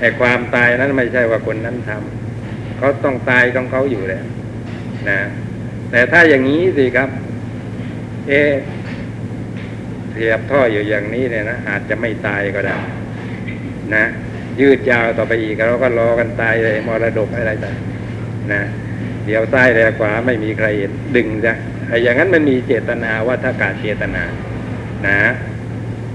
[0.00, 4.24] ไอ้ความตายนั้นไม่ใช่ว่าคนนั้นทำเขาต้องตายของเขาอยู่แล้ว
[5.08, 5.18] นะ
[5.90, 7.08] แต่ถ้าอย่างนี้สิครับ
[8.28, 8.32] เอ
[10.12, 12.76] เสียบท่ออยู่อย่างนี้เนี่ยนะอาจจะไม่ตายก็ได้
[13.94, 14.04] นะ
[14.60, 17.76] ยืดยาวต่อไปอีกเราก็รอกันตายเลยมรดกอะไรต่าง
[18.52, 18.62] นะ
[19.26, 21.52] เดี๋ยวซ้ายเดี๋ยวขวาไม่มีใครเห็นดึงจ้ะ
[21.88, 24.22] ไอ้อย่างนั้นมันมีเจตนาว่าถ้าการเจตนา
[25.06, 25.18] นะ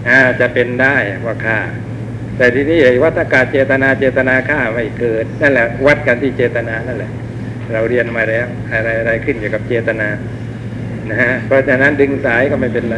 [0.07, 0.95] อ่าจะเป็นได้
[1.25, 1.59] ว่าฆ่า
[2.37, 7.11] แต่ทีนี้ไอ้วัฏกาเจตนาเจตนาฆ่าไม่เกิดนั่นแหละ วัดกันที่เจตนานั่นแหละ
[7.73, 10.07] เราเรียนมาแล้ว อะไรอะไรขึ้นเกี่ยวกับเจตนา
[11.09, 12.97] นะฮะเพราะฉะนั้นดึงสายก็ไม่เป็นไร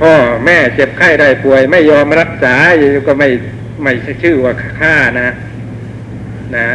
[0.00, 0.14] พ่อ
[0.44, 2.54] แม่เจ็บไข้ได้ป่วย ไม่ยอมรักษา
[3.08, 3.28] ก็ไม่
[3.82, 5.34] ไม่ใช่ชื่อว่าฆ่านะ
[6.56, 6.68] นะ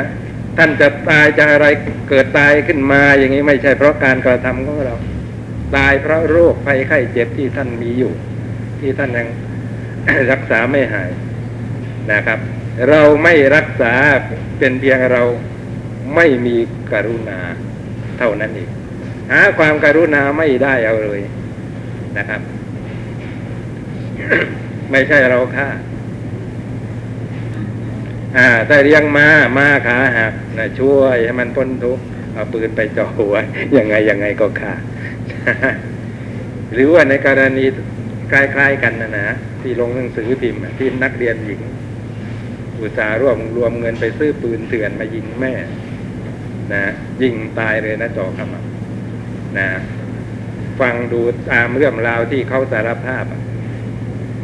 [0.58, 1.68] ท่านจะตายจะอะไร
[2.10, 4.96] เกิดตายขึ้นมาอย่างนี้ไม่ใช่เพราะการกระทำของเรา
[5.76, 8.14] ตายเพราะโรคภัยไข้เจ็บที่ท่านมีอยู่
[8.80, 9.28] ที่ท่านยัง
[10.32, 11.12] รักษาไม่หาย
[12.12, 12.40] นะครับ
[12.90, 13.94] เราไม่รักษา
[14.60, 15.24] เป็นเพียงเรา
[16.16, 16.56] ไม่มี
[16.92, 17.40] กรุณา
[18.18, 18.70] เท่านั้นเอง
[19.32, 21.22] หาความการุณาไม่ได้เอาเลย
[22.18, 22.42] นะครับ
[24.92, 25.68] ไม่ใช่เราฆ่า
[28.38, 29.28] อ่าแต่เลี้ยงมา
[29.58, 33.36] มาขาหักนะช่วยให้มันพ้นทุกข์เอาปืนไปจ่อหัว
[33.78, 34.74] ยังไงยังไงก็ฆ่า
[36.74, 37.66] หรือว่าในกรณี
[38.32, 39.28] คล้ายๆกันนะนะ
[39.62, 41.62] ที่ลงหนังสือพิมพ์ที่นักเรียนหญิง
[42.82, 45.54] อุตสาห์ร่วมรวมเงินไปซื้อปืนเถื่อนมายิงแม่
[46.74, 46.84] นะ
[47.22, 48.64] ยิงตายเลยนะจ่อขมับ
[49.58, 49.68] นะ
[50.80, 51.22] ฟังดู
[51.52, 53.42] ตามเรื่องราวที่เขาสารภาพอะ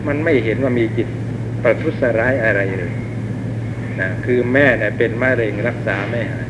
[0.07, 1.07] มันไม่เห็นว่ามีจิต
[1.63, 2.93] ประทุษร้ายอะไรเลย
[4.25, 6.45] คือแม่เนี่ยเป็นมะเร็งรักษาไม่หาย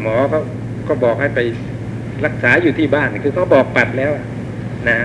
[0.00, 0.40] หมอเขา
[0.88, 1.40] ก็บอกให้ไป
[2.24, 4.12] รักษาอยู่ที่บ้าน คือเขาบอกปัดแล้ว
[4.88, 4.98] นะ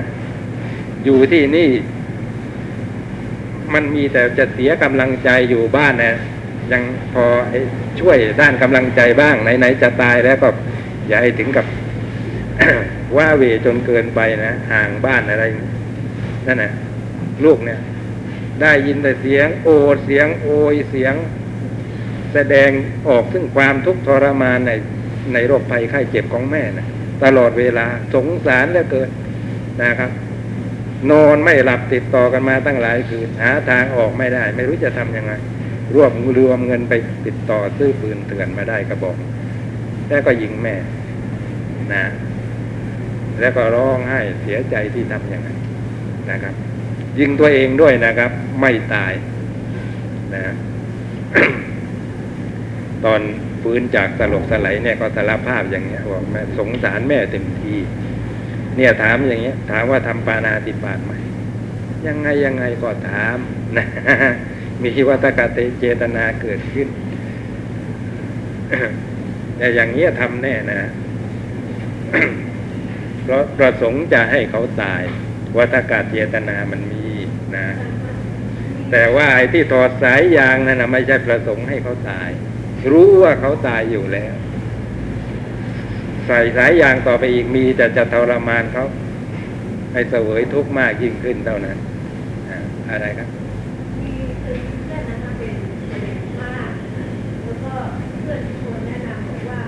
[1.06, 1.68] อยู่ที่นี่
[3.74, 6.16] มันมีแต่จะเสียกำลังใจอยู่บ้านนะ
[6.72, 7.26] ยังพอ
[8.00, 10.50] ช่วยด้านกำลังใจบ้างไหนๆจะตายแล้วก็
[11.08, 11.66] อย่าให้ถึงกับ
[13.18, 15.44] ว่าเวจนเกินไปนะห่างบ้านอะไร
[16.48, 16.72] นั่นนะ
[17.46, 17.80] ลูกเนี่ย
[18.62, 19.70] ได้ยินแต่เสียงโอ
[20.06, 21.14] เสียงโอยเสียง
[22.36, 22.70] แสดง
[23.10, 24.72] ออกซึ่งความทุกข์ทรมานใน
[25.34, 26.88] ในโรคภัยไข้เจ็บของแม่นะ
[27.24, 29.10] ตลอดเวลาสงสารเหลือเกิน
[29.84, 30.12] นะครับ
[31.12, 35.34] นอนไม่หลับติดต่อกันมาตั้งหลายคืนหาทางออกไม่ได้ ไม่รู้จะทำยังไง
[35.96, 36.94] รวบรวมเงินไป
[37.26, 39.16] ติดต่อซื้อปืนเถื่อนมาได้กระบอก
[40.10, 40.76] แล้วก็ยิงแม่
[41.94, 42.04] นะ
[43.40, 45.58] แล้วก็ร้องไห้เสียใจที่ทำอย่างนั้น
[46.32, 46.56] นะครับ
[47.20, 48.32] ยิงตัวเองด้วยนะครับ
[48.62, 49.14] ไม่ตาย
[50.36, 50.54] นะ
[53.06, 53.22] ตอน
[53.62, 57.76] ฟื้นจากสลบสลายเนี่ยก็สารภาพอย่างเงี้ยบอกแม่สงสารแม่เต็มที
[58.78, 61.12] เนี่ยถามอย่างเงี้ย ถามว่าทำปานาติบาตไหม
[62.08, 63.38] ยังไงยังไงก็ถาม
[63.78, 63.86] นะ
[64.84, 66.88] มีวัตกะเตเจตนาเกิดขึ้น
[69.58, 70.82] แต่อย่างเงี้ยทำแน่นะ
[73.24, 75.04] เพราะประสงค์จะให้เขาตาย
[75.58, 77.08] วัฏกาเจตนามันมี
[77.56, 77.68] นะ
[78.92, 82.30] แต่ว่าไอ้ที่ถอดสายยางนั่นนะไม่ใช่ประสงค์ให้เขาตาย
[82.92, 84.34] รู้ว่าเขาตายอยู่แล้ว
[86.28, 88.86] ใส่สายยางต่อไปอีกมีแต่จะทรมานเขา
[89.94, 91.78] ให้เสวยทุกข์มากยิ่งขึ้นเท่านั้น
[92.50, 92.60] อ่า
[92.90, 93.28] อะไรครับ
[94.02, 94.14] มี
[94.44, 95.56] คือเพื่อนนะคะเป็น
[95.90, 96.72] ประเด็นมาก
[97.44, 97.74] แล้วก็
[98.22, 99.62] เพื่อนชวนแนะนำบอกว่า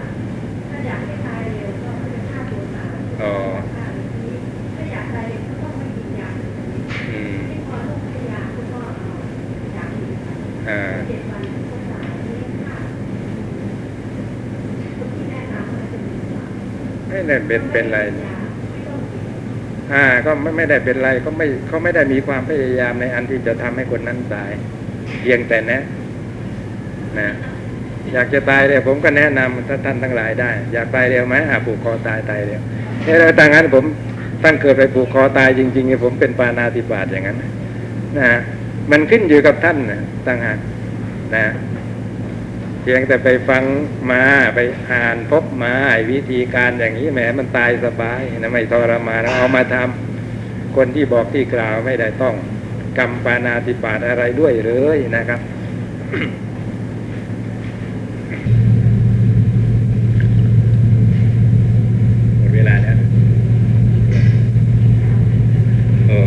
[17.17, 18.13] ไม่ได้เป็นเป็นไรยา
[18.69, 19.25] ไม่ต้องกิน
[19.93, 24.51] อ่าก็ไม่ไม่ได้เป็นไรก็ไม่เขาไม่ได้มีความพยายามในอันที่จะทำให้คนนั้นตาย
[25.21, 25.81] เพียงแต่นะ
[27.19, 27.29] นะ
[28.13, 32.61] อยากจะตายเร็วผมก็แนะนำท่านท่านทั้งหลายได้ อยากตายเร็วไหมอ่าผูกคอตายตายเร็ว
[33.03, 33.83] เฮ้ยแล้วดังนั้นผม
[34.43, 37.37] ตั้งเกิดไปผูกคอตายจริงๆผมเป็นปานาติบาตอย่างนั้น
[38.17, 38.39] นะฮะ
[38.91, 40.57] มันขึ้นอยู่กับท่านนะตั้งหาก
[41.35, 41.45] นะ
[42.89, 43.63] พียงแต่ไปฟัง
[44.11, 44.23] มา
[44.55, 44.59] ไป
[44.91, 45.73] อ่านพบมา
[46.11, 52.35] วิธีการอย่างนี้แหมมันตายสบายนะไม่ทรมานเอามาทำคนที่บอกที่กล่าวไม่ได้ต้อง
[52.97, 55.39] กรรมปานาติบาตอะไรด้วยเลยนะครับ
[62.37, 62.97] หมดเวลาแล้ว
[66.07, 66.19] โอ้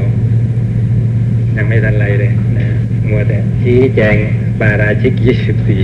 [1.57, 2.67] ยังไม่ทันไรเลยนะ
[3.09, 3.39] มัวแต่
[3.83, 4.17] ชี้แจง
[4.61, 5.81] ปาราชิกยี่สิบสี่